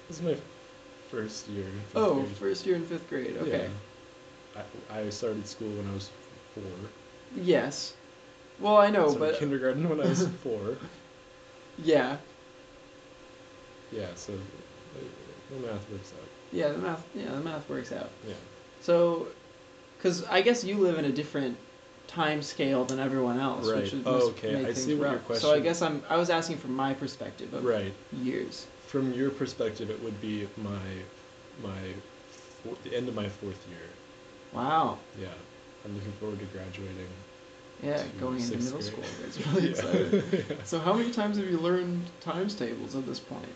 [0.07, 0.35] This is my
[1.11, 1.65] first year.
[1.65, 2.37] in fifth Oh, grade.
[2.37, 3.37] first year in fifth grade.
[3.37, 3.69] Okay.
[4.55, 4.63] Yeah.
[4.91, 6.09] I, I started school when I was
[6.53, 6.63] four.
[7.35, 7.93] Yes.
[8.59, 10.77] Well, I know, so but kindergarten when I was four.
[11.77, 12.17] yeah,
[13.91, 14.33] Yeah, so
[15.51, 16.27] the math works out.
[16.51, 18.09] yeah, the math, yeah, the math works out.
[18.27, 18.33] Yeah.
[18.81, 19.27] So,
[19.97, 21.55] because I guess you live in a different
[22.07, 23.83] time scale than everyone else, Right.
[23.83, 24.65] which is, Oh, okay.
[24.65, 25.37] I see what your rough.
[25.37, 27.93] So I guess I'm I was asking from my perspective of Right.
[28.11, 28.65] years.
[28.87, 30.79] From your perspective, it would be my
[31.61, 31.93] my
[32.63, 33.87] four, the end of my fourth year.
[34.53, 34.97] Wow.
[35.19, 35.33] Yeah,
[35.85, 37.07] I'm looking forward to graduating.
[37.83, 38.93] Yeah, to going into middle grade.
[38.93, 39.03] school.
[39.25, 39.71] It's really Yeah.
[39.71, 40.23] exciting.
[40.65, 43.55] So how many times have you learned times tables at this point?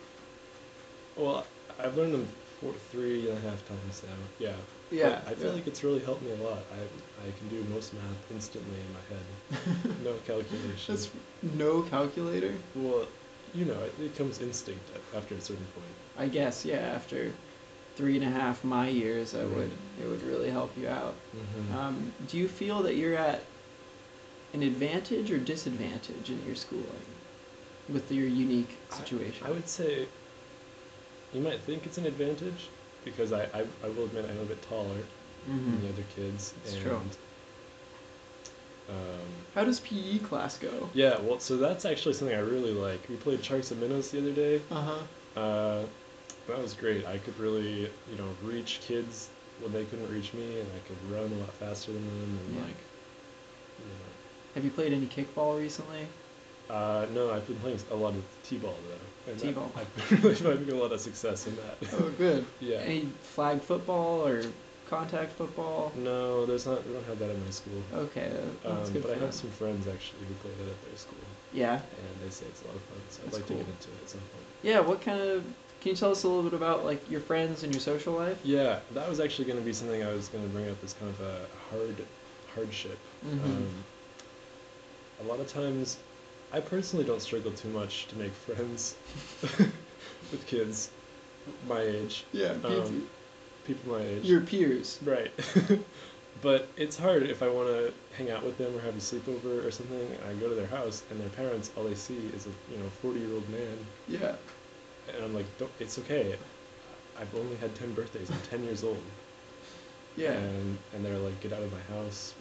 [1.16, 1.46] Well,
[1.80, 2.28] I've learned them
[2.60, 4.16] four, three and a half times now.
[4.40, 4.56] Yeah.
[4.92, 5.20] Yeah.
[5.20, 5.56] But I feel yeah.
[5.56, 6.60] like it's really helped me a lot.
[6.72, 9.26] I I can do most math instantly in my head.
[10.04, 10.96] No calculation.
[10.96, 11.10] That's
[11.42, 12.54] no calculator.
[12.76, 13.08] Well,
[13.54, 14.84] you know, it, it comes instinct
[15.16, 15.88] after a certain point.
[16.18, 16.78] I guess yeah.
[16.78, 17.32] After
[17.96, 19.58] three and a half my years, I Right.
[19.58, 21.14] would it would really help you out.
[21.36, 21.78] Mm-hmm.
[21.78, 23.42] Um, do you feel that you're at
[24.54, 27.06] an advantage or disadvantage in your schooling
[27.90, 29.46] with your unique situation?
[29.46, 30.08] I would say
[31.34, 32.70] you might think it's an advantage
[33.06, 34.98] because I, I, I will admit I'm a bit taller
[35.48, 36.54] than the other kids.
[36.64, 37.02] It's and, true.
[38.92, 40.90] Um, How does PE class go?
[40.94, 43.00] yeah, well, so that's actually something I really like.
[43.10, 44.62] We played Sharks and Minnows the other day.
[44.70, 44.82] Uh
[45.36, 45.40] huh.
[45.40, 45.86] Uh,
[46.48, 47.06] that was great.
[47.06, 49.30] I could really, you know, reach kids
[49.62, 52.56] when they couldn't reach me, and I could run a lot faster than them, and
[52.56, 52.62] Yeah.
[52.64, 52.76] like,
[53.80, 53.86] you
[54.56, 56.08] Have you played any kickball recently?
[56.70, 59.34] Uh, no, I've been playing a lot of t-ball though.
[59.38, 59.72] T-ball.
[59.76, 61.78] I've been really finding a lot of success in that.
[61.94, 62.46] Oh, good.
[62.60, 62.78] yeah.
[62.78, 64.42] Any flag football or
[64.92, 65.92] contact football?
[65.96, 66.86] No, there's not.
[66.86, 67.82] We don't have that at my school.
[67.96, 68.30] Okay,
[68.64, 70.98] that's Um, good but for I have some friends actually who play that at their
[70.98, 71.18] school,
[71.54, 71.76] Yeah.
[71.76, 73.00] and they say it's a lot of fun.
[73.10, 73.58] So I'd like cool.
[73.58, 74.46] to get into it at some point.
[74.62, 74.80] Yeah.
[74.82, 75.44] What kind of?
[75.80, 78.38] Can you tell us a little bit about like your friends and your social life?
[78.44, 80.94] Yeah, that was actually going to be something I was going to bring up as
[80.94, 81.40] kind of a
[81.72, 81.96] hard
[82.54, 83.00] hardship.
[83.26, 83.44] Mhm.
[83.46, 83.84] Um,
[85.22, 85.98] a lot of times,
[86.52, 88.96] I personally don't struggle too much to make friends
[90.32, 90.90] with kids
[91.68, 92.54] my age, Yeah.
[92.64, 93.08] um,
[93.66, 94.24] people my age.
[94.24, 95.00] your peers.
[95.04, 95.32] Right.
[96.42, 99.66] but it's hard if I want to hang out with them or have a sleepover
[99.66, 100.08] or something.
[100.30, 102.90] I go to their house and their parents, all they see is a you know
[103.02, 104.36] forty year old man, Yeah.
[105.14, 106.36] and I'm like, don't, it's okay.
[107.20, 108.30] I've only had ten birthdays.
[108.32, 109.02] I'm ten years old.
[110.18, 110.32] Yeah.
[110.32, 112.34] And and they're like, get out of my house.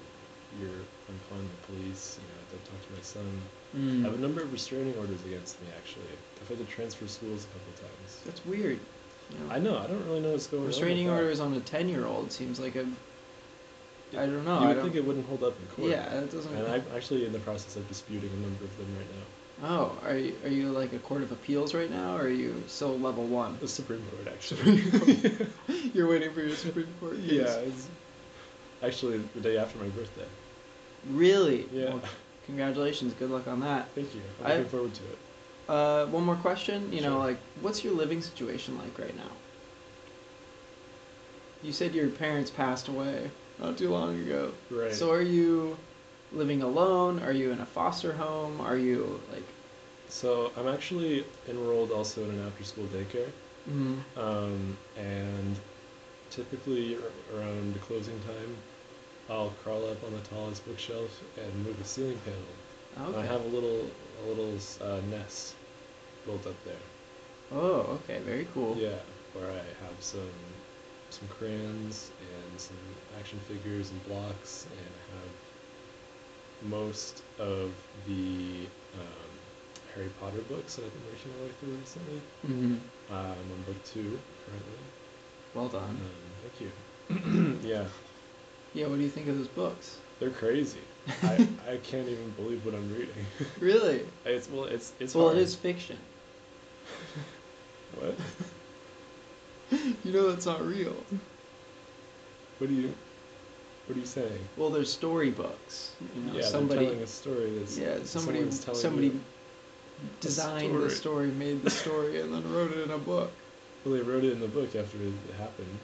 [0.60, 0.70] You're
[1.08, 2.18] I'm calling the police.
[2.20, 3.40] You know, don't talk to my son.
[3.76, 4.00] Mm.
[4.02, 6.02] I have a number of restraining orders against me actually.
[6.40, 8.20] I've had to transfer schools a couple times.
[8.24, 8.80] That's weird.
[9.50, 9.78] I know.
[9.78, 11.16] I don't really know what's going Restraining on.
[11.16, 11.22] that.
[11.22, 12.86] orders on a ten-year-old seems like a.
[14.12, 14.60] I don't know.
[14.60, 15.90] You I would think it wouldn't hold up in court.
[15.90, 16.52] Yeah, it doesn't.
[16.54, 19.22] And I'm actually in the process of disputing a number of them right now.
[19.62, 22.62] Oh, are you, are you like a court of appeals right now, or are you
[22.66, 23.58] still level one?
[23.60, 25.46] The Supreme Court, actually.
[25.94, 27.16] You're waiting for your Supreme Court.
[27.16, 27.30] Case.
[27.30, 27.86] yeah, it's
[28.82, 30.24] actually the day after my birthday.
[31.10, 31.68] Really?
[31.72, 31.90] Yeah.
[31.90, 32.02] Well,
[32.46, 33.12] congratulations.
[33.14, 33.88] Good luck on that.
[33.94, 34.22] Thank you.
[34.42, 35.18] I'm I- looking forward to it.
[35.70, 36.92] Uh, one more question.
[36.92, 37.18] You know, Sure.
[37.26, 39.30] like, what's your living situation like right now?
[41.62, 43.30] You said your parents passed away
[43.60, 44.52] not too long ago.
[44.68, 44.92] Right.
[44.92, 45.76] So are you
[46.32, 47.20] living alone?
[47.22, 48.60] Are you in a foster home?
[48.60, 49.44] Are you like?
[50.08, 53.30] So I'm actually enrolled also in an after-school daycare,
[53.70, 55.56] Mm, um, and
[56.30, 58.56] typically ar- around closing time,
[59.28, 63.10] I'll crawl up on the tallest bookshelf and move a ceiling panel.
[63.10, 63.20] Okay.
[63.20, 63.88] I have a little
[64.20, 65.54] a little uh, nest
[66.26, 66.74] built up there.
[67.52, 68.18] oh, okay.
[68.24, 68.76] Very cool.
[68.76, 68.98] Yeah,
[69.34, 70.30] where I have some
[71.10, 72.76] some crayons and some
[73.18, 77.70] action figures and blocks, and I have most of
[78.06, 79.30] the um,
[79.94, 82.20] Harry Potter books that I've been working my way through recently.
[82.46, 82.74] hmm
[83.10, 84.78] Um, I'm on book two currently.
[85.54, 86.00] Well Um, done.
[86.42, 87.58] thank you.
[87.68, 87.84] yeah,
[88.74, 88.86] Yeah.
[88.86, 89.96] What do you think of those books?
[90.20, 90.78] they're crazy.
[91.24, 93.24] I, I can't even believe what I'm reading.
[93.60, 94.02] Really?
[94.26, 95.38] it's well, it's it's well, hard.
[95.38, 95.96] it is fiction.
[97.94, 98.14] What?
[100.04, 100.96] You know that's not real.
[102.58, 102.92] What do you?
[103.86, 104.38] What are you saying?
[104.56, 105.92] Well, there's storybooks.
[106.16, 106.80] You know, yeah, somebody.
[106.80, 111.26] they're telling a story that's Yeah, somebody telling somebody you a designed the story.
[111.26, 113.30] story, made the story, and then wrote it in a book.
[113.84, 115.78] Well, they wrote it in the book after it happened.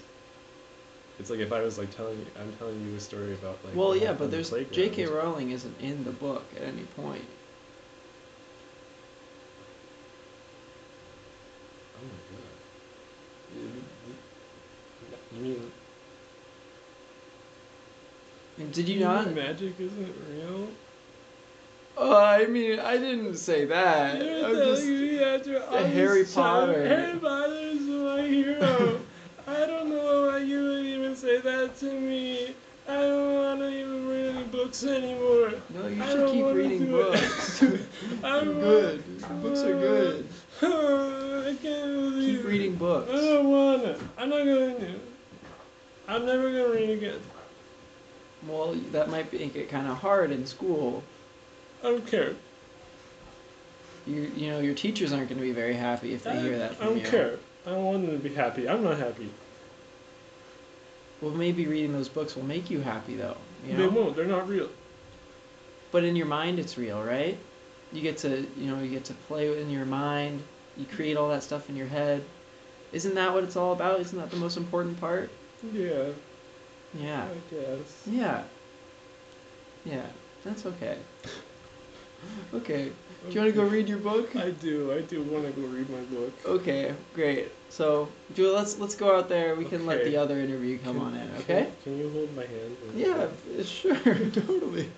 [1.19, 3.75] It's like if I was like telling you, I'm telling you a story about like.
[3.75, 4.75] well, yeah, but on the there's playground.
[4.75, 5.07] J.K.
[5.07, 7.25] Rowling isn't in the book at any point.
[11.97, 12.47] Oh my god.
[15.39, 15.73] You- You?
[18.59, 19.35] And did you mean not?
[19.35, 20.69] Magic isn't real.
[21.99, 24.23] Oh, I mean, I didn't say that.
[24.23, 26.87] You're I'm just, me after all Harry Potter.
[26.87, 29.01] Harry Potter is my hero.
[29.47, 32.55] I don't know why you would even say that to me.
[32.89, 35.53] I don't want to even read any books anymore.
[35.71, 37.63] No, you I should keep reading books.
[38.25, 39.05] I They're good.
[39.43, 40.29] Books are good.
[40.63, 43.11] I can't believe Keep reading books.
[43.11, 43.99] I don't wanna.
[44.19, 45.01] I'm not going to.
[46.09, 47.21] I'm never gonna read again.
[48.47, 51.03] Well, that might make it kind of hard in school.
[51.83, 52.35] I don't care.
[54.07, 56.59] You, you know, your teachers aren't going to be very happy if they I, hear
[56.59, 56.91] that from you.
[56.91, 57.11] I don't you.
[57.11, 57.39] care.
[57.67, 58.69] I don't want them to be happy.
[58.69, 59.31] I'm not happy.
[61.21, 63.37] Well, maybe reading those books will make you happy, though.
[63.67, 64.15] You They won't.
[64.15, 64.69] They're not real.
[65.91, 67.37] But in your mind, it's real, right?
[67.93, 70.43] You get to, you know, you get to play in your mind.
[70.77, 72.23] You create all that stuff in your head.
[72.93, 73.99] Isn't that what it's all about?
[74.01, 75.31] Isn't that the most important part?
[75.73, 76.09] Yeah.
[76.95, 77.25] Yeah.
[77.25, 78.03] I guess.
[78.07, 78.43] Yeah.
[79.85, 80.07] Yeah.
[80.45, 80.99] That's okay.
[82.55, 82.91] Okay.
[83.29, 84.37] Do you want to go read your book?
[84.37, 84.93] I do.
[84.93, 86.33] I do want to go read my book.
[86.45, 87.49] Okay, great.
[87.71, 89.57] So, Julia, let's let's go out there.
[89.57, 90.11] We can let Okay.
[90.11, 91.31] the other interview come Can- on in.
[91.39, 91.69] Okay?
[91.83, 92.77] Can, you hold my hand?
[92.89, 93.27] and- Yeah,
[93.65, 93.97] sure,
[94.31, 94.89] totally.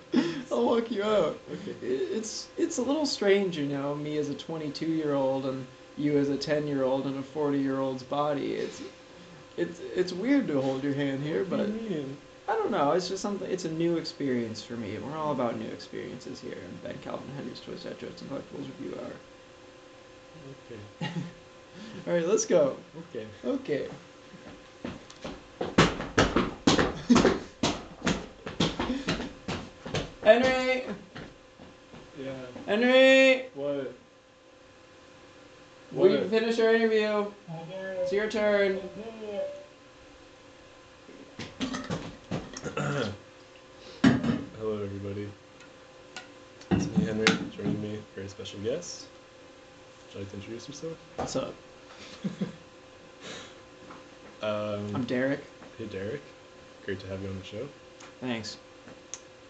[0.53, 1.39] I'll walk you out.
[1.53, 1.75] Okay.
[1.83, 5.67] I- It's it's a little strange, you know, me as a 22 year old and
[5.97, 8.53] you as a 10 year old in a 40 year old's body.
[8.55, 8.83] It's
[9.59, 12.17] it's it's weird to hold your hand here, What but do you mean?
[12.49, 12.93] I don't know.
[12.93, 13.51] It's just something.
[13.51, 14.97] It's a new experience for me.
[14.99, 16.57] We're all about new experiences here.
[16.65, 19.13] And Ben Calvin Henry's Toy Set Jokes and Collectibles Review Hour.
[21.01, 21.13] Okay.
[22.07, 22.77] All right, let's go.
[23.15, 23.27] Okay.
[23.45, 23.89] Okay.
[30.23, 30.85] Henry,
[32.19, 32.33] Yeah.
[32.67, 33.93] Henry, What?
[35.93, 36.31] We What?
[36.31, 37.31] finished our interview.
[38.03, 38.81] It's your turn.
[44.59, 45.29] Hello, everybody.
[46.71, 47.27] It's me, Henry.
[47.57, 49.07] Joining me, very special guest.
[50.07, 50.97] Would you like to introduce yourself?
[51.17, 51.55] What's up?
[54.41, 55.41] Um, I'm Derek.
[55.79, 56.21] hey, Derek.
[56.85, 57.67] Great to have you on the show.
[58.21, 58.57] Thanks.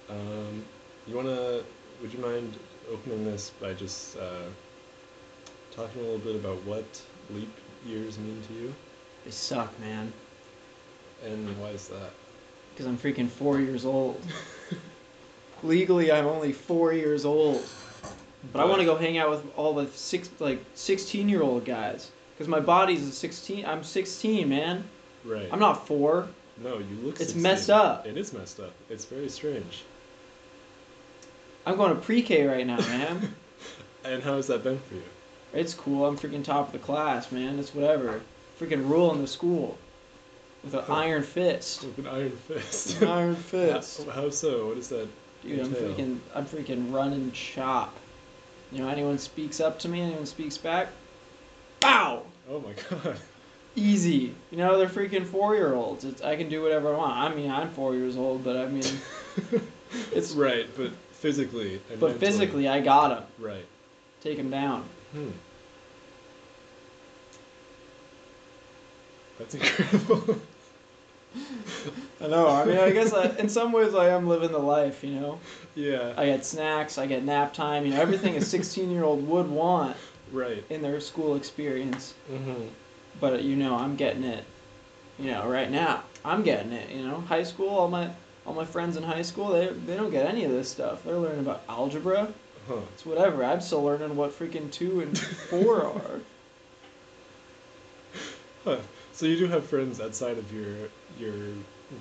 [0.08, 0.64] Um,
[1.06, 1.60] you wanna?
[2.00, 2.58] Would you mind
[2.90, 4.44] opening this by just uh,
[5.78, 6.84] talking a little bit about what
[7.30, 7.50] leap
[7.86, 8.74] years mean to you,
[9.24, 10.12] They suck, man.
[11.24, 12.10] and why is that?
[12.72, 14.20] Because I'm freaking four years old.
[15.62, 17.64] Legally, I'm only four years old.
[18.52, 21.64] But I want to go hang out with all the six, like, 16 year old
[21.64, 22.10] guys.
[22.34, 23.64] Because my body's a 16.
[23.64, 24.84] I'm 16, man.
[25.24, 25.48] Right.
[25.50, 26.28] I'm not four.
[26.56, 27.14] No, you look.
[27.20, 27.42] It's 16.
[27.42, 28.06] messed up.
[28.06, 28.72] It is messed up.
[28.88, 29.84] It's very strange.
[31.66, 33.34] I'm going to pre K right now, man.
[34.04, 35.02] And how has that been for you?
[35.52, 36.06] It's cool.
[36.06, 37.58] I'm freaking top of the class, man.
[37.58, 38.20] It's whatever.
[38.60, 39.76] Freaking ruling the school.
[40.64, 41.84] With an iron fist.
[41.84, 43.00] With an iron fist.
[43.00, 44.04] An iron fist.
[44.06, 44.68] How, how so?
[44.68, 45.08] What is that?
[45.42, 47.94] Dude, I'm freaking, I'm freaking running shop.
[48.72, 50.88] You know, anyone speaks up to me, anyone speaks back,
[51.80, 53.16] bow, Oh my god.
[53.76, 54.34] easy.
[54.50, 56.04] You know, they're freaking four year olds.
[56.04, 57.16] It's I can do whatever I want.
[57.16, 58.82] I mean, I'm four years old, but I mean,
[60.12, 61.80] it's right, but physically.
[61.90, 63.24] And but mentally- physically, I got him.
[63.38, 63.64] Right.
[64.20, 64.84] Take him down.
[65.12, 65.30] Hmm.
[69.38, 70.38] That's incredible.
[72.20, 72.48] I know.
[72.48, 75.04] I mean, I guess I, in some ways I am living the life.
[75.04, 75.40] You know,
[75.74, 76.14] yeah.
[76.16, 77.84] I get snacks, I get nap time.
[77.86, 79.96] You know, everything a 16 year old would want
[80.32, 80.64] right.
[80.70, 82.14] in their school experience.
[82.30, 82.68] Mm-hmm.
[83.20, 84.44] but you know i'm getting it
[85.18, 88.10] you know right now i'm getting it you know high school all my
[88.46, 91.16] all my friends in high school they, they don't get any of this stuff they're
[91.18, 92.32] learning about algebra
[92.68, 92.80] Huh.
[92.92, 96.20] it's whatever i'm still learning what freaking two and four are
[98.64, 98.78] Huh.
[99.12, 101.34] So you do have friends outside of your your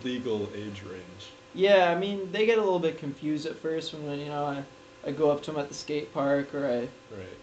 [0.04, 1.32] legal age range.
[1.54, 4.64] yeah i mean they get a little bit confused at first when you know i,
[5.08, 6.80] I go up to them at the skate park or i
[7.16, 7.38] Right.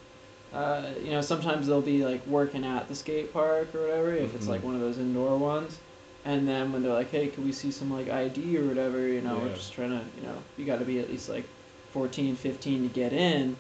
[0.53, 4.35] uh, you know, sometimes they'll be like working at the skate park or whatever, if
[4.37, 4.51] it's Mhm.
[4.51, 5.79] like one of those indoor ones.
[6.27, 9.21] And then when they're like, hey, can we see some like ID or whatever, you
[9.21, 11.45] know, we're just trying to, you know, you got to be at least like
[11.95, 13.57] 14, 15 to get in.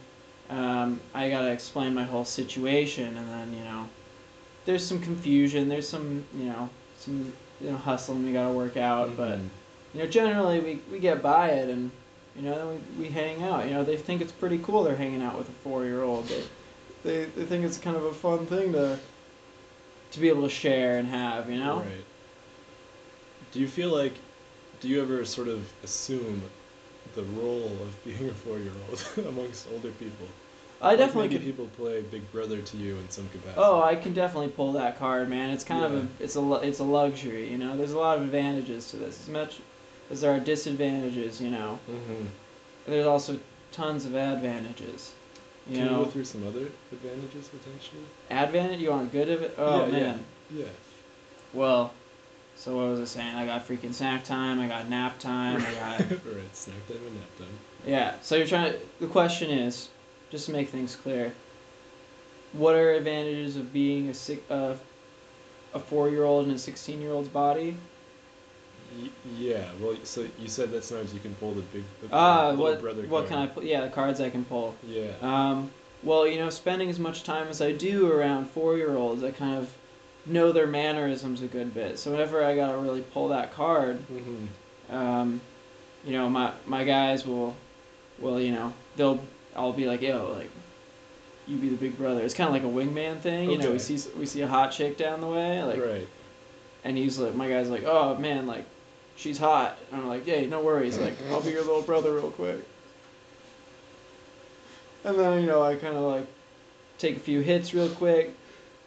[0.51, 3.16] Um, I got to explain my whole situation.
[3.16, 3.89] And then, you know,
[4.66, 6.68] there's some confusion, there's some, you know,
[6.99, 9.16] some, you know, hustling we got to work out.
[9.16, 9.49] But, Mhm.
[9.95, 11.93] you know, generally we, we get by it and,
[12.35, 13.66] you know, then we, we hang out.
[13.68, 16.26] You know, they think it's pretty cool they're hanging out with a four year old.
[16.26, 16.43] They,
[17.05, 18.99] they, they think it's kind of a fun thing to
[20.11, 21.78] to be able to share and have, you know?
[21.78, 22.05] Right.
[23.53, 24.14] Do you feel like,
[24.80, 26.41] do you ever sort of assume
[27.15, 30.27] the role of being a four-year-old amongst older people?
[30.81, 31.45] I Like definitely maybe could.
[31.47, 33.55] people play big brother to you in some capacity.
[33.57, 35.51] Oh, I can definitely pull that card, man.
[35.51, 37.77] It's kind of a it's a it's a luxury, you know.
[37.77, 39.61] There's a lot of advantages to this, as much
[40.11, 41.79] as there are disadvantages, you know.
[41.91, 42.25] Mm-hmm.
[42.87, 43.39] There's also
[43.73, 45.12] tons of advantages.
[45.67, 48.05] You Can you know, go through some other advantages potentially?
[48.31, 48.81] advantage.
[48.81, 49.55] You want good of it?
[49.57, 50.17] Oh Yeah, yeah.
[50.51, 50.65] Yeah.
[51.55, 51.95] Well,
[52.57, 53.35] So what was I saying?
[53.35, 54.61] I got freaking snack time.
[54.61, 55.61] I got nap time.
[55.61, 57.59] I got right, snack time and nap time.
[57.87, 58.15] yeah.
[58.23, 58.79] So you're trying to.
[59.01, 59.89] The question is,
[60.31, 61.33] just to make things clear,
[62.53, 64.77] what are advantages of being a six, uh,
[65.75, 67.77] a four-year-old in a sixteen-year-old's body?
[69.03, 71.85] Y- yeah, well, so you said that sometimes you can pull the big.
[72.01, 73.65] The little what brother what can I pull?
[73.65, 74.77] Yeah, the cards I can pull.
[74.87, 75.11] Yeah.
[75.21, 75.71] Um,
[76.05, 79.69] well, you know, spending as much time as I do around four-year-olds, I kind of
[80.27, 81.99] know their mannerisms a good bit.
[81.99, 84.47] So whenever I gotta really pull that card, hmm
[84.91, 85.41] um,
[86.05, 87.57] you know, my my guys will,
[88.18, 89.20] will you know, they'll
[89.57, 90.51] I'll be like, yo, like,
[91.47, 92.20] you be the big brother.
[92.20, 93.51] It's kind of like a wingman thing.
[93.51, 96.09] You know, we see we see a hot chick down the way, like, right.
[96.85, 98.66] and he's like, my guy's like, oh man, like,
[99.16, 99.79] she's hot.
[99.91, 102.62] And I'm like, hey, no worries, like, I'll be your little brother real quick.
[105.05, 106.27] And then you know, I kind of like
[106.99, 108.35] take a few hits real quick.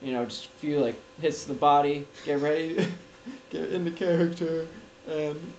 [0.01, 2.05] You know, just a few like hits to the body.
[2.25, 2.87] Get ready,
[3.49, 4.67] get into character,
[5.09, 5.53] and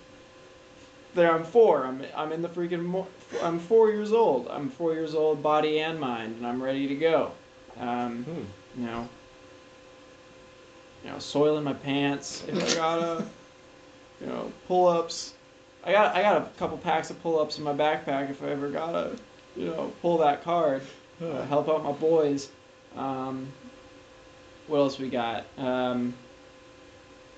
[1.15, 1.85] there I'm four.
[1.85, 2.85] I'm I'm in the freaking.
[2.85, 3.09] Mo-
[3.43, 4.49] I'm four years old.
[4.49, 7.33] I'm four years old, body and mind, and I'm ready to go.
[7.79, 8.81] Um, Hmm.
[8.81, 9.09] you know,
[11.05, 13.25] you know, soiling my pants if I gotta,
[14.21, 15.35] you know, pull ups.
[15.85, 18.51] I got I got a couple packs of pull ups in my backpack if I
[18.51, 19.17] ever gotta,
[19.57, 20.83] you know, pull that card,
[21.23, 22.51] uh, help out my boys.
[22.97, 23.49] Um,
[24.69, 25.45] what else we got?
[25.57, 26.15] Um,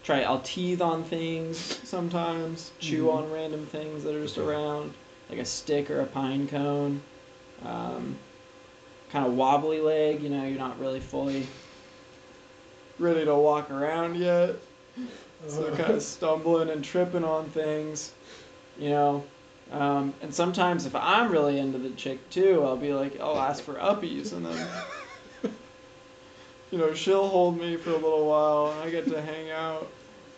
[0.03, 3.15] try I'll teeth on things sometimes, chew Mhm.
[3.15, 4.93] on random things that are just around,
[5.29, 7.01] like a stick or a pine cone.
[7.65, 8.17] Um,
[9.11, 11.47] kind of wobbly leg, you know, you're not really fully
[12.99, 14.57] ready to walk around yet.
[15.49, 18.13] So kind of stumbling and tripping on things,
[18.79, 19.25] you know.
[19.73, 23.63] Um, and sometimes if I'm really into the chick too, I'll be like, I'll ask
[23.63, 24.67] for uppies, and then,
[26.71, 29.89] you know, she'll hold me for a little while, and I get to hang out,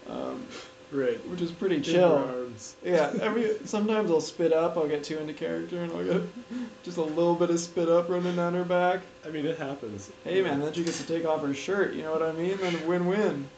[0.09, 0.47] um,
[0.91, 1.24] right.
[1.28, 2.14] which is pretty chill.
[2.14, 2.76] arms.
[2.85, 4.76] Yeah, every sometimes I'll spit up.
[4.76, 6.22] I'll get too into character, and I'll get
[6.83, 9.01] just a little bit of spit up running down her back.
[9.26, 10.11] I mean, it happens.
[10.24, 11.95] Hey man, then she gets to take off her shirt.
[11.95, 12.57] You know what I mean?
[12.59, 13.49] Then win-win.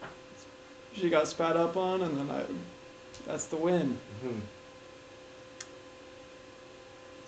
[0.94, 2.44] She got spat up on, and then I.
[3.26, 3.98] That's the win.
[4.24, 4.40] Mhm.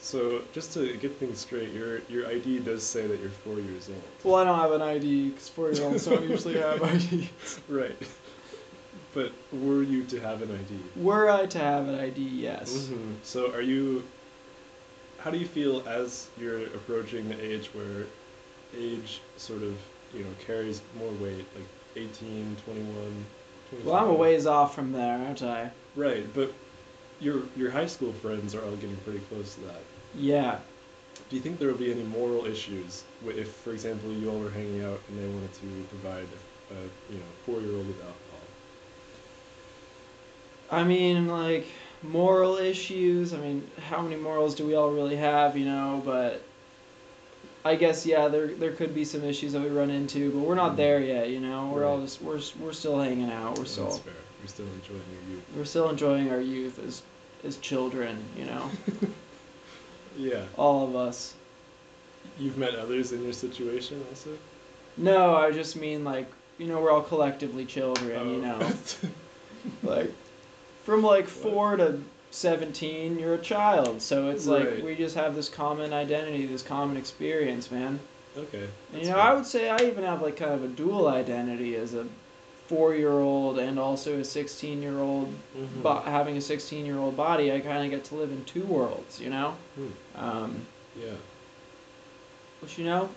[0.06, 3.88] So, just to get things straight, your your ID does say that you're four years
[3.88, 4.00] old.
[4.22, 7.28] Well, I don't have an ID because four-year-olds don't usually have ID.
[7.68, 7.96] Right.
[9.14, 11.02] But were you to have an ID?
[11.02, 12.88] Were I to have an ID, yes.
[12.88, 13.16] Mhm.
[13.24, 14.04] So, are you?
[15.18, 18.06] How do you feel as you're approaching the age where
[18.78, 19.74] age sort of
[20.14, 23.26] you know carries more weight, like 18, 21?
[23.84, 25.72] Well, I'm a ways off from there, aren't I?
[25.96, 26.52] Right, but
[27.18, 29.82] your your high school friends are all getting pretty close to that.
[30.16, 30.58] Yeah.
[31.28, 34.50] Do you think there will be any moral issues if, for example, you all were
[34.50, 36.26] hanging out and they wanted to provide
[36.70, 38.12] a, a you know four-year-old with alcohol?
[40.70, 41.66] I mean, like
[42.02, 43.32] moral issues.
[43.32, 46.02] I mean, how many morals do we all really have, you know?
[46.04, 46.42] But
[47.64, 50.54] I guess yeah, there there could be some issues that we run into, but we're
[50.54, 50.76] not Mhm.
[50.76, 51.70] there yet, you know.
[51.72, 53.50] We're all just we're we're still hanging out.
[53.58, 54.12] We're That's still fair.
[54.40, 55.42] You're still enjoying our youth.
[55.56, 57.02] we're still enjoying our youth as
[57.44, 58.70] as children, you know.
[60.16, 60.44] Yeah.
[60.56, 61.34] all of us.
[62.38, 64.30] You've met others in your situation also.
[64.96, 66.26] No, I just mean like
[66.58, 68.58] you know we're all collectively children, you Oh.
[68.58, 68.72] know.
[69.82, 70.10] like
[70.84, 72.00] from like four to
[72.30, 74.00] seventeen, you're a child.
[74.02, 77.98] So it's like we just have this common identity, this common experience, man.
[78.36, 78.68] okay.
[78.92, 79.22] And you know, fair.
[79.22, 82.06] I would say I even have like kind of a dual identity as a
[82.68, 85.32] four-year-old and also a sixteen-year-old.
[85.56, 85.82] Mhm.
[85.82, 89.30] But having a sixteen-year-old body, I kind of get to live in two worlds, you
[89.30, 89.54] know.
[89.74, 89.88] Hmm.
[90.24, 90.66] Um,
[91.00, 91.12] Yeah.
[92.60, 93.08] which you know,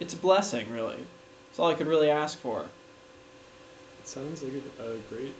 [0.00, 0.98] it's a blessing, really.
[1.50, 2.62] It's all I could really ask for.
[2.62, 5.34] It sounds like a, a great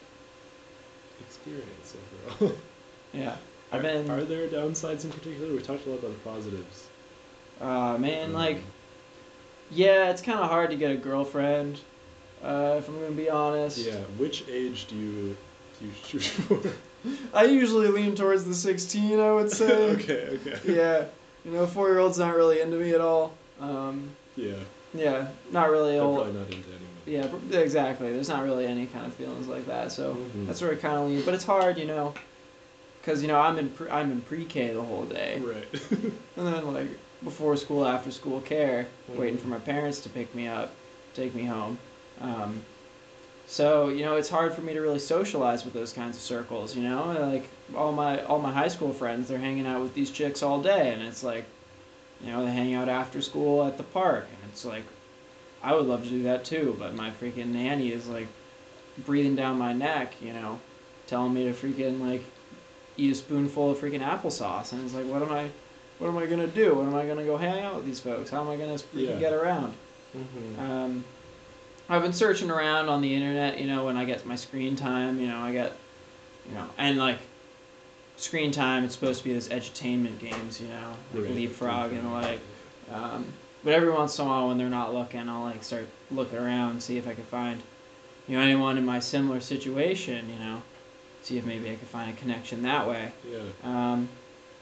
[1.20, 1.94] experience
[2.40, 2.57] overall.
[3.12, 3.36] Yeah,
[3.72, 4.11] I've Are- been.
[4.11, 5.50] Are there downsides in particular?
[5.54, 6.86] We talked a lot about the positives.
[7.61, 8.62] Uh, man, like, Um,
[9.70, 11.80] yeah, it's kind of hard to get a girlfriend.
[12.43, 13.78] Uh, if I'm gonna be honest.
[13.78, 13.97] Yeah.
[14.18, 15.37] Which age do you
[15.80, 16.61] do you shoot for?
[17.32, 19.91] I usually lean towards the 16, I would say.
[19.93, 20.39] okay.
[20.47, 20.74] Okay.
[20.74, 21.05] Yeah,
[21.45, 23.34] you know, four-year-old's not really into me at all.
[23.61, 24.55] Um, Yeah.
[24.95, 26.16] yeah, not really They're old.
[26.24, 27.41] probably not into anyone.
[27.53, 28.12] Yeah, exactly.
[28.12, 29.93] There's not really any kind of feelings like that.
[29.93, 30.47] So Mhm.
[30.49, 31.22] that's where I kind of lean.
[31.22, 32.12] But it's hard, you know,
[33.01, 35.68] because you know I'm in pre- I'm in pre-K the whole day, Right.
[36.37, 36.89] and then like
[37.22, 39.43] before school, after school care, waiting Mhm.
[39.43, 40.72] for my parents to pick me up,
[41.14, 41.78] take me home.
[42.20, 42.62] Um,
[43.46, 46.74] so you know it's hard for me to really socialize with those kinds of circles.
[46.74, 50.10] You know, like all my all my high school friends, they're hanging out with these
[50.10, 51.44] chicks all day, and it's like,
[52.20, 54.84] you know, they hang out after school at the park, and it's like,
[55.62, 58.28] I would love to do that too, but my freaking nanny is like
[59.04, 60.58] breathing down my neck, you know,
[61.06, 62.24] telling me to freaking like
[62.96, 65.50] eat a spoonful of freaking applesauce, and it's like, what am I,
[65.98, 66.74] what am I gonna do?
[66.74, 68.30] What am I gonna go hang out with these folks?
[68.30, 69.18] How am I gonna freaking Yeah.
[69.18, 69.74] get around?
[70.16, 70.60] Mm-hmm.
[70.60, 71.04] Um,
[71.89, 75.20] I've been searching around on the internet, you know, when I get my screen time,
[75.20, 75.72] you know, I get,
[76.49, 77.18] you know, and like
[78.16, 81.34] screen time, it's supposed to be this edutainment games, you know, like Right.
[81.34, 82.41] leapfrog and like,
[82.93, 83.32] um,
[83.62, 86.82] but every once in a while when they're not looking, I'll like start looking around,
[86.82, 87.62] see if I can find,
[88.26, 90.62] you know, anyone in my similar situation, you know,
[91.22, 93.12] see if maybe I can find a connection that way.
[93.30, 93.39] Yeah.
[93.62, 94.09] Um,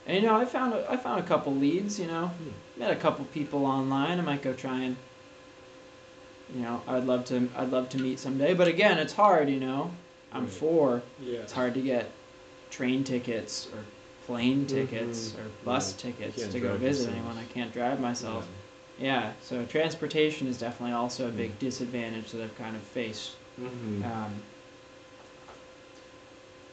[0.07, 1.99] and you know, I found a, I found a couple leads.
[1.99, 2.81] You know, Hmm.
[2.81, 4.18] met a couple people online.
[4.18, 4.97] I might go try and,
[6.55, 8.55] you know, I'd love to I'd love to meet someday.
[8.55, 9.48] But again, it's hard.
[9.50, 9.90] You know,
[10.32, 10.52] I'm Right.
[10.52, 11.02] four.
[11.20, 11.40] Yeah.
[11.40, 12.11] It's hard to get
[12.70, 13.78] train tickets or
[14.26, 15.38] plane tickets Mhm.
[15.40, 16.14] or bus Right.
[16.18, 17.16] tickets to go visit yourself.
[17.16, 17.36] anyone.
[17.38, 18.46] I can't drive myself.
[18.98, 21.59] Yeah, so transportation is definitely also a big Mm.
[21.59, 23.32] disadvantage that I've kind of faced.
[23.61, 24.05] Mm-hmm.
[24.05, 24.32] Um,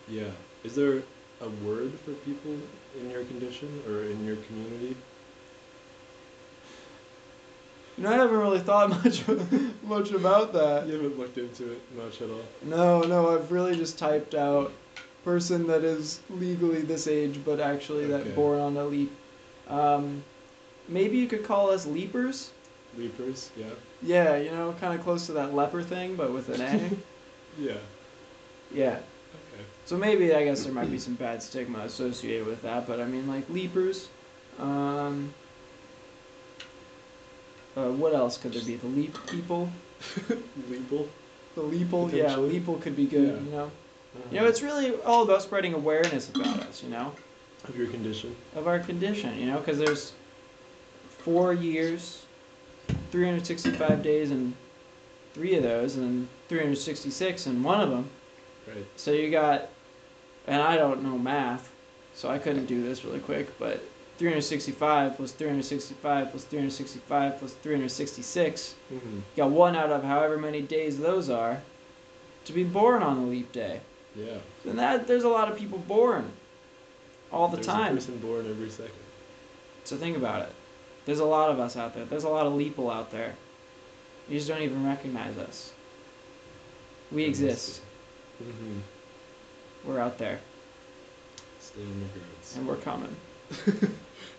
[0.07, 0.31] Yeah.
[0.63, 1.01] Is there
[1.41, 2.55] a word for people
[2.99, 4.95] in your condition or in your community?
[7.97, 9.23] You know, I haven't really thought much
[9.83, 10.87] much about that.
[10.87, 12.43] You haven't looked into it much at all.
[12.63, 14.71] No, no, I've really just typed out
[15.23, 18.23] person that is legally this age but actually Okay.
[18.23, 19.11] that born on a leap.
[19.67, 20.23] Um,
[20.87, 22.51] maybe you could call us leapers.
[22.97, 23.65] Leapers, yeah.
[24.01, 26.89] Yeah, you know, kind of close to that leper thing, but with an A.
[27.59, 27.73] Yeah.
[28.73, 28.93] yeah.
[28.93, 29.63] Okay.
[29.85, 33.05] So maybe I guess there might be some bad stigma associated with that, but I
[33.05, 34.07] mean like leapers.
[34.57, 35.33] Um,
[37.77, 38.75] uh, what else could there be?
[38.75, 39.69] The leap people.
[40.69, 41.07] Leeple.
[41.55, 43.35] The leeple, yeah, leeple could be good.
[43.35, 43.43] Yeah.
[43.43, 43.71] You know.
[44.31, 47.13] You know, it's really all about spreading awareness about us, you know,
[47.67, 48.35] of your condition.
[48.55, 50.13] of our condition, you know, because there's
[51.19, 52.23] four years,
[53.11, 54.53] 365 days, and
[55.33, 58.09] three of those, and 366 in one of them.
[58.67, 58.85] Right.
[58.97, 59.69] So you got,
[60.47, 61.71] and I don't know math,
[62.13, 63.83] so I couldn't do this really quick, but
[64.21, 68.75] 365 plus 365 plus 365 plus 366.
[68.93, 69.19] Mm-hmm.
[69.35, 71.59] Got one out of however many days those are
[72.45, 73.81] to be born on a leap day.
[74.15, 74.37] Yeah.
[74.65, 76.31] And that there's a lot of people born
[77.31, 77.93] all the There's time.
[77.93, 78.91] a person born every second.
[79.85, 80.51] So think about it.
[81.05, 82.05] There's a lot of us out there.
[82.05, 83.33] There's a lot of leeple out there.
[84.29, 85.71] You just don't even recognize us.
[87.11, 87.81] We exist.
[88.43, 88.79] Mm-hmm.
[89.83, 90.39] We're out there,
[91.59, 92.55] Stay on the guards.
[92.55, 93.15] and we're coming.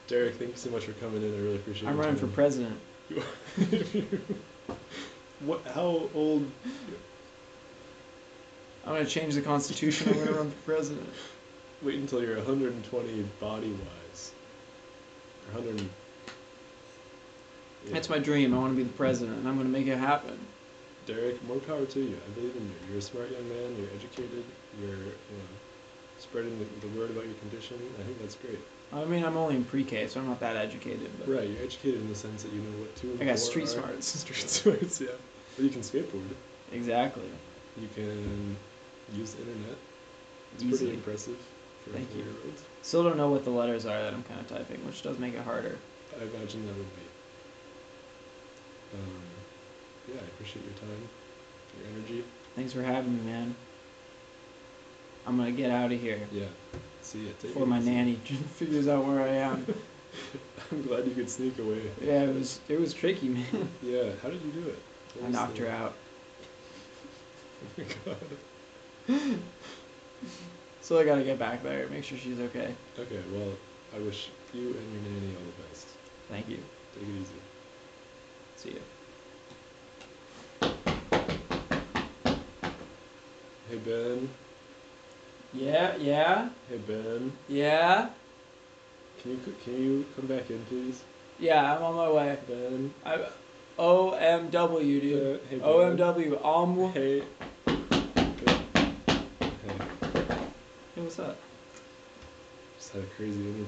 [0.08, 1.34] Derek, thank you so much for coming in.
[1.34, 1.84] I really appreciate.
[1.84, 1.90] It.
[1.90, 2.34] I'm your running for time.
[2.34, 2.80] president.
[5.40, 5.64] what?
[5.66, 6.50] How old?
[8.84, 10.08] I'm gonna change the constitution.
[10.08, 11.08] I'm gonna run for president.
[11.82, 14.32] Wait until you're 120 body wise.
[15.48, 15.88] Or 100.
[17.86, 17.92] Yeah.
[17.92, 18.54] That's my dream.
[18.54, 20.38] I want to be the president, and I'm gonna make it happen.
[21.06, 22.16] Derek, more power to you.
[22.16, 22.74] I believe in you.
[22.88, 23.76] You're a smart young man.
[23.76, 24.44] You're educated.
[24.80, 25.50] You're, you know,
[26.18, 27.76] spreading the, the word about your condition.
[27.98, 28.60] I think that's great.
[28.94, 31.10] I mean, I'm only in pre-K, so I'm not that educated.
[31.18, 31.48] But Right.
[31.48, 33.64] You're educated in the sense that you know what two and I got four street
[33.64, 33.66] are.
[33.68, 34.06] smarts.
[34.20, 35.00] Street smarts.
[35.00, 35.08] Yeah.
[35.56, 36.28] But you can skateboard.
[36.72, 37.24] exactly.
[37.80, 38.56] You can
[39.14, 39.76] use the internet.
[40.54, 40.78] It's Easily.
[40.78, 41.36] pretty impressive
[41.84, 42.24] for Thank a you.
[42.24, 42.60] four-year-old.
[42.82, 45.32] Still don't know what the letters are that I'm kind of typing, which does make
[45.34, 45.78] it harder.
[46.20, 47.02] I imagine that would be.
[48.94, 49.22] Um,
[50.08, 51.08] yeah, I appreciate your time,
[51.80, 52.24] your energy.
[52.54, 53.54] Thanks for having me, man.
[55.26, 56.44] I'm gonna get out of here Yeah.
[57.12, 57.26] See.
[57.26, 57.90] Take before it my easy.
[57.90, 58.14] nanny
[58.56, 59.66] figures out where I am.
[60.72, 61.82] I'm glad you could sneak away.
[62.00, 63.68] Yeah, it was it was tricky, man.
[63.82, 64.12] Yeah.
[64.22, 64.78] How did you do it?
[65.22, 65.94] I knocked the- her out.
[67.62, 69.38] Oh my god.
[70.80, 72.74] So I gotta get back there, make sure she's okay.
[72.98, 73.20] Okay.
[73.32, 73.52] Well,
[73.94, 75.86] I wish you and your nanny all the best.
[76.30, 76.58] Thank you.
[76.94, 77.40] Take it easy.
[78.56, 78.80] See you.
[83.70, 84.28] Hey Ben.
[85.54, 87.32] Yeah, yeah, Hey Ben.
[87.48, 88.08] yeah,
[89.20, 91.02] Can you c- can you come back in, please?
[91.38, 91.74] yeah.
[91.76, 92.38] I'm on my way.
[92.48, 92.92] Ben.
[93.04, 93.26] I,
[93.78, 95.36] OMW, dude.
[95.36, 95.58] Uh, hey.
[95.58, 96.44] OMW.
[96.44, 96.92] Om.
[96.92, 97.20] Hey.
[97.66, 97.76] Hey.
[100.94, 101.36] Hey, what's up,
[102.78, 103.64] Just had a crazy interview.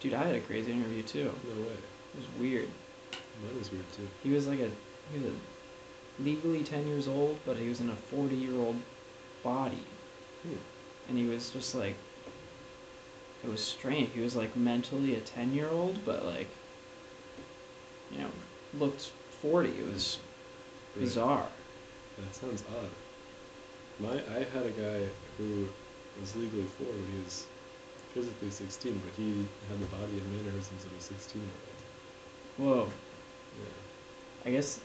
[0.00, 0.14] dude?
[0.14, 1.32] I had a crazy interview too.
[1.44, 1.68] No way.
[1.72, 2.68] It was weird.
[3.42, 4.08] Mine was weird too.
[4.22, 4.70] He was like a
[5.12, 8.76] he was a legally ten years old, but he was in a forty year old
[9.42, 9.82] body,
[10.42, 10.54] Hmm.
[11.08, 11.96] And he was just like
[13.44, 14.10] it was strange.
[14.12, 16.48] He was like mentally a ten year old, but like
[18.10, 18.30] you know
[18.78, 19.70] looked forty.
[19.70, 20.18] It was
[20.98, 21.48] bizarre.
[22.18, 22.90] That sounds odd.
[23.98, 25.06] My I had a guy
[25.38, 25.68] who
[26.20, 27.46] was legally four when he was
[28.14, 32.68] physically sixteen, but he had the body and mannerisms of a sixteen year old.
[32.68, 32.92] Whoa.
[33.60, 34.48] Yeah.
[34.48, 34.80] I guess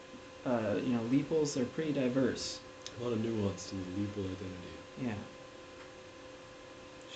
[0.46, 2.60] uh, you know leeples they're pretty diverse.
[3.00, 4.74] A lot of nuance to the Leeple identity.
[5.02, 5.14] Yeah.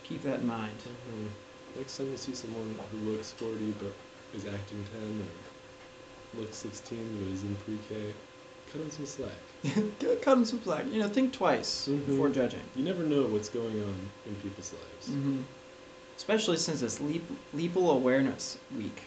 [0.08, 0.78] Keep that in mind.
[0.80, 1.80] Mm-hmm.
[1.80, 3.94] Next time you see someone who looks 40 but
[4.38, 5.22] is acting 10
[6.38, 8.14] or looks 16 but is in pre-K,
[8.72, 9.32] cut him some slack.
[10.22, 10.86] Cut him some slack.
[10.92, 12.06] You know, think twice Mhm.
[12.06, 12.62] before judging.
[12.76, 13.96] You never know what's going on
[14.28, 15.08] in people's lives.
[15.08, 15.42] hmm
[16.18, 17.26] Especially since it's Leap
[17.56, 19.02] Leaple Awareness Week.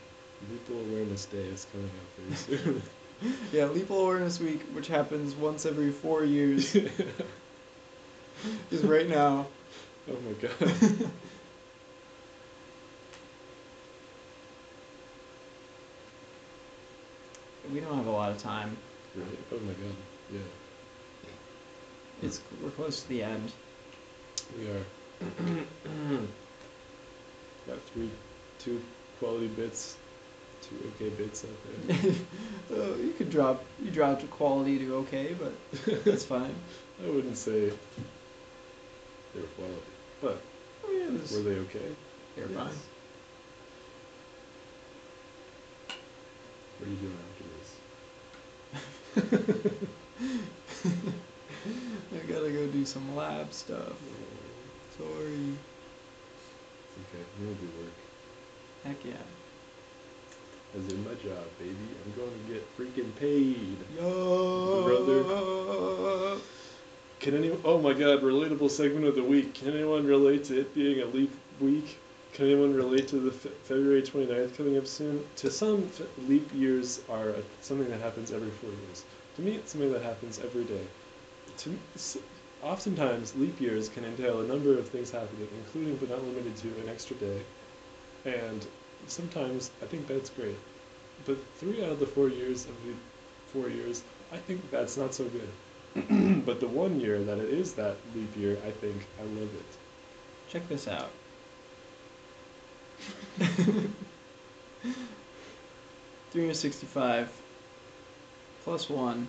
[0.51, 2.34] Leeple Awareness Day is coming up very
[2.64, 2.82] soon.
[3.53, 6.76] Yeah, Leaple Awareness Week, which happens once every four years,
[8.70, 9.46] is right now.
[10.11, 11.11] Oh my god.
[17.72, 18.76] We don't have a lot of time.
[19.14, 19.38] Really?
[19.52, 19.94] Oh my god.
[20.32, 20.40] Yeah,
[22.22, 23.52] It's we're close to the end.
[24.59, 24.84] we are.
[27.66, 28.11] Got three,
[28.59, 28.80] two
[29.18, 29.96] quality bits,
[30.62, 31.50] two okay bits out
[31.86, 32.12] there.
[32.78, 35.52] uh, you could drop you dropped quality to okay, but
[36.04, 36.54] that's fine.
[37.04, 37.70] I wouldn't say
[39.34, 39.82] they were quality,
[40.20, 40.40] but
[40.86, 41.90] I mean, it was, were they okay?
[42.36, 42.56] they're Yes.
[42.56, 42.78] fine.
[46.78, 47.68] What are you doing after this?
[52.14, 53.92] I gotta go do some lab stuff.
[54.96, 55.56] Sorry.
[56.98, 57.96] Okay, it'll be work.
[58.84, 59.22] Heck yeah.
[60.76, 61.74] As in my job, baby.
[62.04, 63.78] I'm going to get freaking paid.
[63.96, 66.38] Yo.
[67.28, 67.60] Can anyone?
[67.62, 68.22] Oh my God!
[68.22, 69.52] Relatable segment of the week.
[69.52, 71.98] Can anyone relate to it being a leap week?
[72.32, 75.22] Can anyone relate to the Fe- February 29th coming up soon?
[75.36, 79.04] To some, fe- leap years are a, something that happens every four years.
[79.36, 80.80] To me, it's something that happens every day.
[81.58, 81.78] To
[82.62, 86.68] oftentimes, leap years can entail a number of things happening, including but not limited to
[86.80, 87.42] an extra day.
[88.24, 88.66] And
[89.06, 90.56] sometimes I think that's great.
[91.26, 92.94] But three out of the four years of the
[93.52, 94.02] four years,
[94.32, 95.50] I think that's not so good.
[96.46, 99.78] but the one year that it is that leap year, I think I love it.
[100.49, 101.11] Check this out.
[106.30, 107.30] 365
[108.64, 109.28] plus one.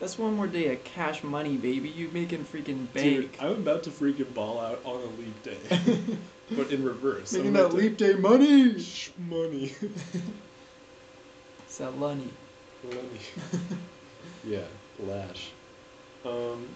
[0.00, 1.88] That's one more day of cash money, baby.
[1.88, 3.04] You making freaking bank.
[3.14, 3.30] Dude.
[3.40, 6.16] I'm about to freaking ball out on a leap day,
[6.56, 7.32] but in reverse.
[7.32, 8.80] Making that to- leap day money.
[8.80, 9.74] Shh, money.
[11.66, 12.28] It's that money.
[12.84, 13.20] money.
[14.44, 14.60] yeah,
[15.00, 15.50] lash.
[16.24, 16.66] Um,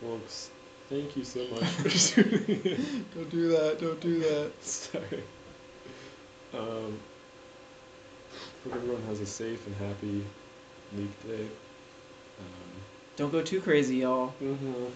[0.00, 0.50] folks,
[0.88, 1.88] thank you so much for
[2.22, 3.06] tuning in.
[3.14, 3.78] Don't do that.
[3.80, 4.52] Don't do that.
[4.60, 5.22] Sorry.
[6.52, 6.98] Um,
[8.64, 10.24] hope everyone has a safe and happy
[10.96, 11.44] leap day.
[11.44, 12.70] Um,
[13.16, 14.34] Don't go too crazy, y'all.
[14.42, 14.86] mm-hmm.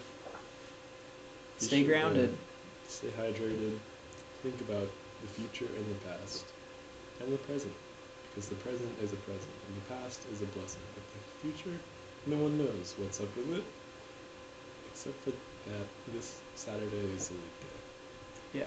[1.58, 2.36] Stay grounded.
[2.88, 3.78] Stay hydrated.
[4.42, 4.88] Think about
[5.22, 6.44] the future and the past.
[7.20, 7.72] And the present.
[8.34, 9.50] Because the present is a present.
[9.68, 10.82] And the past is a blessing.
[10.94, 11.78] But the future,
[12.26, 13.64] no one knows what's up with it.
[14.90, 18.60] Except for that this Saturday is a leap day.
[18.60, 18.64] Yeah.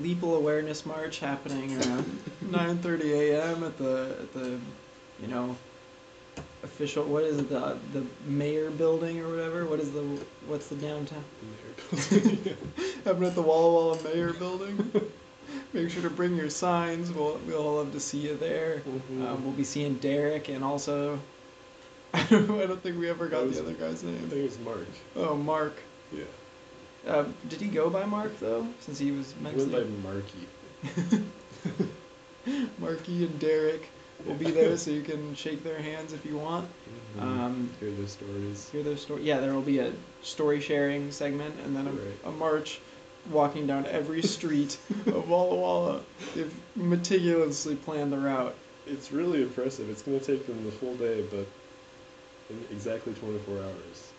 [0.00, 3.64] Leaple Awareness March happening around 9:30 a.m.
[3.64, 4.58] at the at the,
[5.20, 5.56] you know,
[6.62, 7.04] official.
[7.04, 7.48] What is it?
[7.48, 9.66] The the mayor building or whatever.
[9.66, 10.02] What is the
[10.46, 11.24] what's the downtown?
[11.42, 11.54] In
[11.90, 12.54] there.
[13.04, 14.92] Happening at the Walla Walla Mayor building.
[15.72, 17.12] Make sure to bring your signs.
[17.12, 18.82] We'll we'll all love to see you there.
[18.86, 19.26] Mhm.
[19.28, 21.20] Um, we'll be seeing Derek and also.
[22.12, 24.16] I don't, I don't think we ever got That the other guy's name.
[24.16, 24.86] I think it's Mark.
[25.14, 25.76] Oh, Mark.
[26.12, 26.24] Yeah.
[27.06, 28.66] Um, did he go by Mark though?
[28.80, 31.24] Since he was He went by Marky.
[32.78, 33.88] Marky and Derek
[34.26, 36.68] will be there, so you can shake their hands if you want.
[37.16, 37.22] Mhm.
[37.22, 38.68] Um, Hear their stories.
[38.70, 39.22] hear their story.
[39.22, 39.92] Yeah, there will be a
[40.22, 42.18] story sharing segment, and then a, Right.
[42.24, 42.80] a march,
[43.30, 46.00] walking down every street of Walla Walla.
[46.34, 48.54] They've meticulously planned the route.
[48.86, 49.88] It's really impressive.
[49.88, 51.46] It's going to take them the full day, but
[52.50, 54.12] in exactly 24 hours.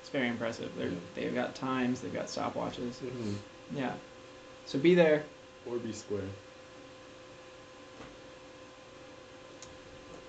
[0.00, 0.70] It's very impressive.
[0.76, 0.94] They're, Yeah.
[1.14, 2.00] They've got times.
[2.00, 3.00] They've got stopwatches.
[3.00, 3.34] Mm-hmm.
[3.74, 3.92] Yeah.
[4.66, 5.24] So be there.
[5.66, 6.20] Or be square.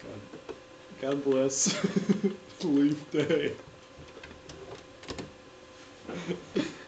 [0.01, 0.19] God,
[1.01, 1.77] God bless
[2.63, 3.53] Leaf Day.